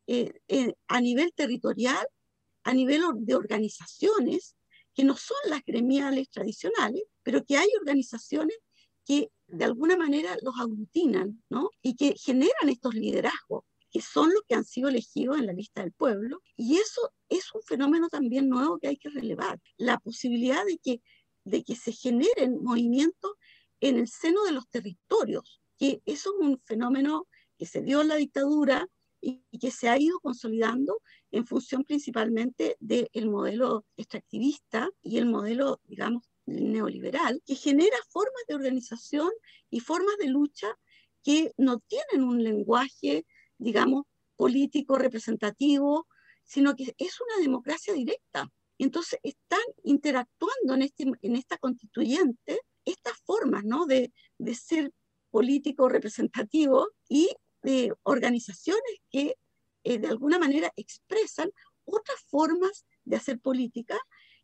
eh, 0.08 0.40
eh, 0.48 0.74
a 0.88 1.00
nivel 1.00 1.32
territorial, 1.34 2.06
a 2.64 2.74
nivel 2.74 3.02
de 3.18 3.34
organizaciones, 3.36 4.56
que 4.94 5.04
no 5.04 5.16
son 5.16 5.36
las 5.48 5.62
gremiales 5.64 6.30
tradicionales, 6.30 7.02
pero 7.22 7.44
que 7.44 7.56
hay 7.58 7.68
organizaciones 7.78 8.56
que 9.06 9.30
de 9.46 9.64
alguna 9.64 9.96
manera 9.96 10.36
los 10.42 10.58
aglutinan, 10.58 11.42
¿no? 11.48 11.70
Y 11.80 11.94
que 11.94 12.14
generan 12.18 12.68
estos 12.68 12.94
liderazgos 12.94 13.64
que 13.90 14.02
son 14.02 14.30
los 14.30 14.42
que 14.46 14.54
han 14.54 14.64
sido 14.64 14.88
elegidos 14.90 15.38
en 15.38 15.46
la 15.46 15.54
lista 15.54 15.80
del 15.80 15.92
pueblo. 15.92 16.42
Y 16.56 16.76
eso 16.76 17.12
es 17.30 17.54
un 17.54 17.62
fenómeno 17.62 18.08
también 18.10 18.48
nuevo 18.48 18.78
que 18.78 18.88
hay 18.88 18.98
que 18.98 19.08
relevar. 19.08 19.58
La 19.78 19.98
posibilidad 19.98 20.66
de 20.66 20.76
que, 20.76 21.00
de 21.44 21.64
que 21.64 21.76
se 21.76 21.92
generen 21.92 22.62
movimientos 22.62 23.32
en 23.80 23.96
el 23.96 24.08
seno 24.08 24.44
de 24.44 24.52
los 24.52 24.68
territorios, 24.68 25.62
que 25.78 26.02
eso 26.04 26.30
es 26.34 26.46
un 26.46 26.60
fenómeno 26.64 27.26
que 27.56 27.64
se 27.64 27.80
dio 27.80 28.02
en 28.02 28.08
la 28.08 28.16
dictadura 28.16 28.86
y, 29.20 29.42
que 29.58 29.70
se 29.70 29.88
ha 29.88 29.98
ido 29.98 30.20
consolidando 30.20 31.00
en 31.30 31.46
función 31.46 31.84
principalmente 31.84 32.76
del 32.80 33.30
modelo 33.30 33.86
extractivista 33.96 34.90
y 35.02 35.18
el 35.18 35.26
modelo, 35.26 35.80
digamos, 35.84 36.24
neoliberal, 36.46 37.42
que 37.44 37.54
genera 37.54 37.96
formas 38.08 38.42
de 38.48 38.54
organización 38.54 39.30
y 39.70 39.80
formas 39.80 40.16
de 40.18 40.28
lucha 40.28 40.68
que 41.22 41.52
no 41.56 41.80
tienen 41.80 42.26
un 42.26 42.42
lenguaje 42.42 43.26
digamos, 43.58 44.04
político 44.36 44.98
representativo, 44.98 46.06
sino 46.44 46.76
que 46.76 46.94
es 46.98 47.20
una 47.20 47.42
democracia 47.42 47.94
directa. 47.94 48.48
Entonces 48.78 49.18
están 49.22 49.62
interactuando 49.84 50.74
en, 50.74 50.82
este, 50.82 51.04
en 51.22 51.36
esta 51.36 51.56
constituyente 51.58 52.60
estas 52.84 53.18
formas 53.24 53.64
¿no? 53.64 53.86
de, 53.86 54.12
de 54.38 54.54
ser 54.54 54.92
político 55.30 55.88
representativo 55.88 56.88
y 57.08 57.30
de 57.62 57.92
organizaciones 58.02 59.00
que 59.10 59.36
eh, 59.82 59.98
de 59.98 60.08
alguna 60.08 60.38
manera 60.38 60.70
expresan 60.76 61.50
otras 61.84 62.20
formas 62.28 62.84
de 63.04 63.16
hacer 63.16 63.40
política 63.40 63.98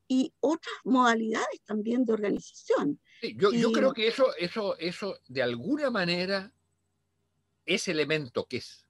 y 0.09 0.33
otras 0.41 0.75
modalidades 0.85 1.61
también 1.65 2.05
de 2.05 2.13
organización. 2.13 3.01
yo, 3.37 3.53
yo, 3.53 3.73
creo 3.73 3.93
que 3.93 4.09
eso, 4.09 4.35
eso, 4.37 4.77
eso 4.79 5.19
de 5.29 5.43
alguna 5.43 5.91
manera, 5.91 6.53
ese 7.65 7.93
elemento 7.93 8.47
que 8.47 8.59
es 8.59 8.87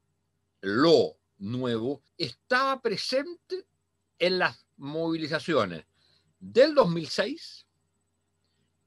lo 0.60 1.16
nuevo, 1.38 2.02
estaba 2.16 2.80
presente 2.80 3.66
en 4.18 4.38
las 4.38 4.64
movilizaciones 4.76 5.84
del 6.38 6.74
2006 6.74 7.66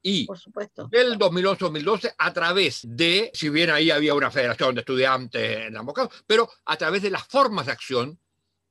y 0.02 0.24
Por 0.24 0.38
supuesto. 0.38 0.86
del 0.88 1.18
2011-2012 1.18 2.14
a 2.16 2.32
través 2.32 2.82
de, 2.84 3.30
si 3.34 3.48
bien 3.48 3.70
ahí 3.70 3.90
había 3.90 4.14
una 4.14 4.30
federación 4.30 4.74
de 4.74 4.82
estudiantes 4.82 5.66
en 5.66 5.74
la 5.74 5.84
pero 6.26 6.48
a 6.64 6.76
través 6.76 7.02
de 7.02 7.10
las 7.10 7.26
formas 7.26 7.66
de 7.66 7.72
acción 7.72 8.18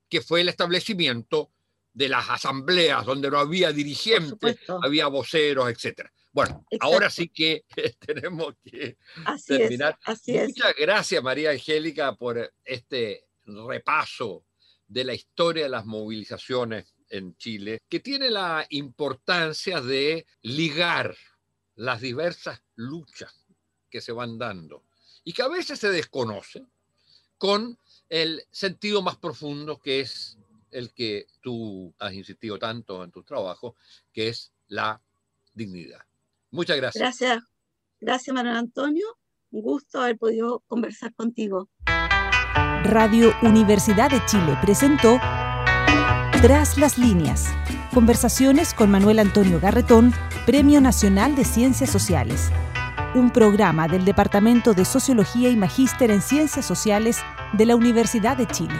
que 0.08 0.22
fue 0.22 0.42
el 0.42 0.50
establecimiento 0.50 1.52
de 1.96 2.10
las 2.10 2.30
asambleas 2.30 3.06
donde 3.06 3.32
no 3.32 3.40
había 3.40 3.72
dirigentes, 3.72 4.58
había 4.84 5.08
voceros, 5.08 5.70
etcétera. 5.70 6.12
Bueno, 6.34 6.66
ahora 6.82 7.10
sí 7.10 7.30
que 7.30 7.64
tenemos 8.06 8.56
que 8.62 8.98
terminar. 9.48 9.98
Muchas 10.06 10.76
gracias, 10.78 11.24
María 11.24 11.52
Angélica, 11.52 12.14
por 12.16 12.54
este 12.66 13.26
repaso 13.46 14.44
de 14.86 15.06
la 15.06 15.14
historia 15.14 15.64
de 15.64 15.70
las 15.70 15.86
movilizaciones 15.86 16.94
en 17.10 17.38
Chile, 17.38 17.80
que 17.88 18.02
tiene 18.02 18.30
la 18.30 18.68
importancia 18.72 19.80
de 19.80 20.26
ligar 20.42 21.16
las 21.76 22.02
diversas 22.02 22.62
luchas 22.76 23.48
que 23.90 24.02
se 24.02 24.12
van 24.12 24.38
dando 24.38 24.84
y 25.24 25.32
que 25.32 25.44
a 25.44 25.48
veces 25.48 25.80
se 25.80 25.90
desconocen 25.90 26.68
con 27.38 27.80
el 28.10 28.44
sentido 28.52 29.02
más 29.02 29.16
profundo 29.16 29.80
que 29.80 30.02
es 30.02 30.38
el 30.76 30.94
que 30.94 31.28
tú 31.42 31.94
has 32.00 32.14
insistido 32.14 32.60
tanto 32.60 33.04
en 33.04 33.12
tu 33.12 33.24
trabajo, 33.24 33.76
que 34.12 34.28
es 34.28 34.52
la 34.68 35.02
dignidad. 35.54 36.02
Muchas 36.52 36.78
gracias. 36.78 37.02
Gracias. 37.02 37.44
Gracias, 38.00 38.34
Manuel 38.34 38.58
Antonio. 38.58 39.08
Un 39.52 39.62
gusto 39.62 40.02
haber 40.02 40.18
podido 40.18 40.64
conversar 40.68 41.14
contigo. 41.16 41.70
Radio 42.84 43.34
Universidad 43.42 44.12
de 44.12 44.24
Chile 44.26 44.58
presentó 44.62 45.18
Tras 46.42 46.78
las 46.78 46.98
líneas. 46.98 47.48
Conversaciones 47.94 48.74
con 48.74 48.92
Manuel 48.92 49.20
Antonio 49.20 49.60
Garretón, 49.62 50.14
Premio 50.46 50.82
Nacional 50.82 51.36
de 51.36 51.46
Ciencias 51.46 51.90
Sociales. 51.90 52.52
Un 53.16 53.32
programa 53.32 53.88
del 53.88 54.04
Departamento 54.04 54.74
de 54.74 54.84
Sociología 54.84 55.50
y 55.50 55.56
Magíster 55.56 56.12
en 56.12 56.22
Ciencias 56.22 56.66
Sociales 56.66 57.22
de 57.54 57.66
la 57.66 57.78
Universidad 57.78 58.36
de 58.36 58.46
Chile. 58.48 58.76